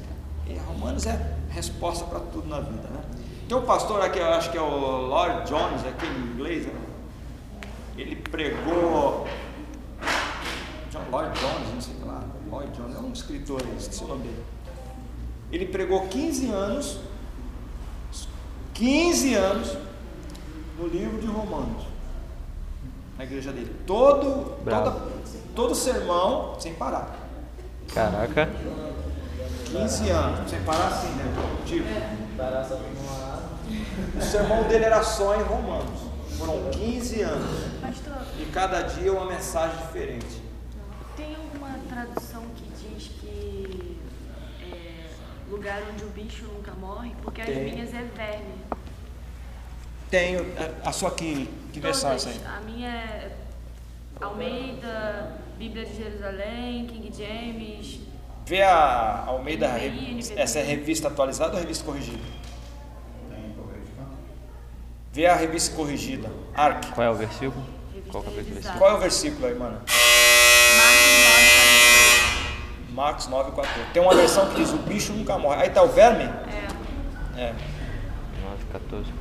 É, 0.48 0.58
Romanos 0.68 1.06
é 1.06 1.36
resposta 1.50 2.06
para 2.06 2.20
tudo 2.20 2.48
na 2.48 2.60
vida, 2.60 2.88
né? 2.90 3.02
Tem 3.52 3.58
um 3.58 3.66
pastor 3.66 4.02
aqui, 4.02 4.18
eu 4.18 4.32
acho 4.32 4.50
que 4.50 4.58
é 4.58 4.62
o 4.62 5.08
Lloyd 5.08 5.46
Jones, 5.46 5.86
aquele 5.86 6.18
inglês, 6.20 6.66
né? 6.68 6.74
ele 7.98 8.16
pregou. 8.16 9.28
John 10.90 11.02
Lloyd 11.12 11.38
Jones, 11.38 11.74
não 11.74 11.82
sei 11.82 11.96
lá, 12.06 12.24
Lloyd 12.50 12.72
Jones, 12.72 12.96
é 12.96 13.00
um 13.00 13.12
escritor 13.12 13.62
aí, 13.62 13.76
esqueci 13.78 14.06
o 14.06 14.08
nome 14.08 14.24
dele. 14.24 14.46
Ele 15.52 15.66
pregou 15.66 16.08
15 16.08 16.50
anos, 16.50 17.00
15 18.74 19.34
anos, 19.34 19.78
no 20.80 20.88
livro 20.88 21.20
de 21.20 21.28
Romanos, 21.28 21.84
na 23.18 23.26
igreja 23.26 23.52
dele. 23.52 23.76
Todo, 23.86 24.64
toda, 24.64 24.96
todo 25.54 25.76
sermão, 25.76 26.58
sem 26.58 26.74
parar. 26.74 27.20
Caraca. 27.94 28.50
15 29.66 30.10
anos, 30.10 30.50
sem 30.50 30.62
parar 30.62 30.88
assim, 30.88 31.10
né? 31.16 31.26
Tipo, 31.66 31.86
o 34.18 34.22
sermão 34.22 34.64
dele 34.64 34.86
era 34.86 35.04
só 35.04 35.36
em 35.40 35.44
Romanos. 35.44 36.00
Foram 36.38 36.70
15 36.72 37.22
anos. 37.22 37.66
Pastor, 37.82 38.14
E 38.40 38.46
cada 38.46 38.82
dia 38.82 39.12
uma 39.14 39.26
mensagem 39.26 39.78
diferente. 39.78 40.42
tem 41.16 41.36
alguma 41.36 41.78
tradução 41.90 42.44
que 42.56 42.64
diz 42.70 43.10
que 43.20 43.98
é 44.64 45.08
lugar 45.52 45.82
onde 45.94 46.04
o 46.04 46.08
bicho 46.08 46.46
nunca 46.46 46.72
morre? 46.74 47.12
Porque 47.22 47.42
as 47.42 47.48
Tem. 47.48 47.64
minhas 47.74 47.94
é 47.94 48.04
verme. 48.16 48.56
Tenho. 50.10 50.46
A, 50.84 50.90
a 50.90 50.92
sua 50.92 51.12
que, 51.12 51.48
que 51.72 51.80
versão 51.80 52.12
é 52.12 52.16
essa 52.16 52.30
aí? 52.30 52.42
A 52.46 52.60
minha 52.62 52.90
é 52.90 53.32
Almeida, 54.20 55.38
Bíblia 55.58 55.86
de 55.86 55.96
Jerusalém, 55.96 56.86
King 56.88 57.12
James. 57.16 58.00
Vê 58.46 58.62
a 58.62 59.24
Almeida. 59.28 59.68
NVI, 59.70 60.14
NVI. 60.16 60.34
Essa 60.36 60.60
é 60.60 60.64
revista 60.64 61.08
atualizada 61.08 61.54
ou 61.54 61.60
revista 61.60 61.84
corrigida? 61.86 62.20
Vê 65.12 65.26
a 65.26 65.36
revista 65.36 65.76
corrigida. 65.76 66.30
ARC. 66.56 66.86
Qual 66.94 67.06
é 67.06 67.10
o 67.10 67.16
versículo? 67.16 67.64
Qual 68.10 68.24
capítulo 68.24 68.38
é 68.38 68.42
esse? 68.42 68.50
revisada. 68.54 68.78
Qual 68.78 68.92
é 68.92 68.94
o 68.94 68.98
versículo 69.00 69.46
aí, 69.48 69.56
mano? 69.56 69.78
Marcos 72.94 73.28
9, 73.28 73.52
Marcos 73.52 73.52
9, 73.52 73.52
14. 73.52 73.92
Tem 73.94 74.02
uma 74.02 74.16
versão 74.16 74.48
que 74.50 74.56
diz: 74.56 74.72
o 74.72 74.78
bicho 74.78 75.12
nunca 75.12 75.38
morre. 75.38 75.64
Aí 75.64 75.70
tá 75.70 75.84
o 75.84 75.90
verme? 75.90 76.28
42. 76.28 77.38
É. 77.38 77.42
É. 77.42 77.54
9, 78.44 78.64
14. 78.72 79.12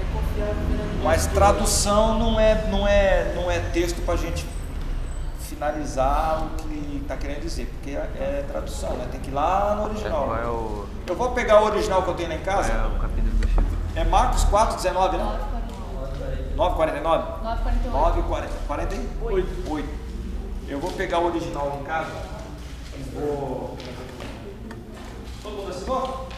É 0.00 0.12
confiável 0.12 0.54
ver 0.68 0.80
a 0.80 1.04
Mas 1.04 1.26
tradução 1.28 2.18
não 2.18 2.40
é, 2.40 2.66
não 2.68 2.88
é, 2.88 3.32
não 3.36 3.50
é 3.50 3.60
texto 3.72 4.04
para 4.04 4.14
a 4.14 4.16
gente 4.16 4.44
finalizar 5.60 6.42
o 6.44 6.50
que 6.56 7.00
está 7.02 7.16
querendo 7.16 7.42
dizer, 7.42 7.66
porque 7.66 7.90
é, 7.90 8.08
é 8.18 8.44
tradução, 8.48 8.96
né? 8.96 9.06
tem 9.10 9.20
que 9.20 9.30
ir 9.30 9.34
lá 9.34 9.74
no 9.74 9.84
original. 9.84 10.36
É 10.36 10.46
o, 10.46 10.86
Eu 11.06 11.14
vou 11.14 11.32
pegar 11.32 11.60
o 11.60 11.66
original 11.66 12.02
que 12.02 12.08
eu 12.08 12.14
tenho 12.14 12.28
lá 12.30 12.34
em 12.36 12.38
qual 12.40 12.60
é 12.60 12.62
casa, 12.62 12.86
o 12.86 12.98
capítulo 12.98 13.30
do 13.30 13.36
versículo? 13.36 13.66
É 14.00 14.04
Marcos 14.04 14.44
4, 14.44 14.76
19, 14.76 15.16
né? 15.16 15.40
9,49? 16.56 17.42
9,48. 17.42 18.48
9,48. 18.68 19.70
8. 19.70 19.88
Eu 20.68 20.80
vou 20.80 20.92
pegar 20.92 21.18
o 21.18 21.26
original 21.26 21.78
em 21.80 21.84
casa 21.84 22.30
vou. 23.14 23.76
Todo 25.42 25.56
mundo 25.56 25.70
assinou? 25.70 26.28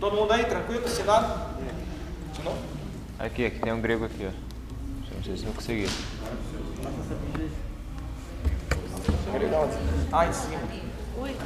Todo 0.00 0.16
mundo 0.16 0.32
aí, 0.32 0.44
tranquilo? 0.44 0.84
Assinado? 0.84 1.56
Assinou? 2.32 2.56
Aqui, 3.18 3.46
aqui 3.46 3.58
tem 3.60 3.72
um 3.72 3.80
grego 3.80 4.04
aqui, 4.04 4.26
ó. 4.26 5.14
Não 5.14 5.22
sei 5.22 5.36
se 5.36 5.44
eu 5.44 5.52
consegui. 5.52 5.88
Ah, 10.12 10.26
em 10.26 10.32
cima. 10.32 10.60
Oi. 11.20 11.36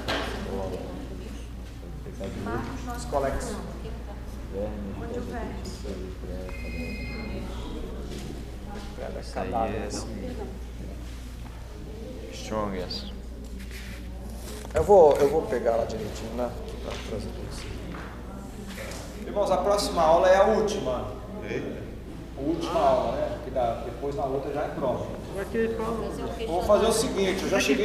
Marcos 2.44 2.84
9. 2.84 3.06
Colex. 3.10 3.56
Onde 4.54 5.18
o 5.18 5.22
verme? 5.22 5.54
Essa 9.18 9.40
aí 9.40 9.52
é 9.52 9.88
strongest. 12.32 13.12
Eu 14.74 14.84
vou, 14.84 15.12
eu 15.16 15.28
vou 15.30 15.42
pegar 15.42 15.76
lá 15.76 15.84
direitinho, 15.84 16.32
né? 16.34 16.50
Pra 16.84 16.92
trazer 17.08 17.28
pra 17.28 17.42
você. 17.50 17.66
Irmãos, 19.26 19.50
a 19.50 19.56
próxima 19.58 20.02
aula 20.02 20.28
é 20.28 20.36
a 20.36 20.44
última. 20.46 21.12
A 22.36 22.40
última 22.40 22.80
aula, 22.80 23.12
né? 23.16 23.28
Porque 23.36 23.50
dá- 23.50 23.82
depois 23.84 24.14
na 24.16 24.24
outra 24.24 24.52
já 24.52 24.62
é 24.62 24.68
prova. 24.68 25.06
É 25.38 25.44
que 25.44 26.46
vou 26.46 26.62
fazer 26.62 26.86
o 26.86 26.92
seguinte, 26.92 27.42
eu 27.44 27.48
já 27.48 27.58
cheguei 27.60 27.80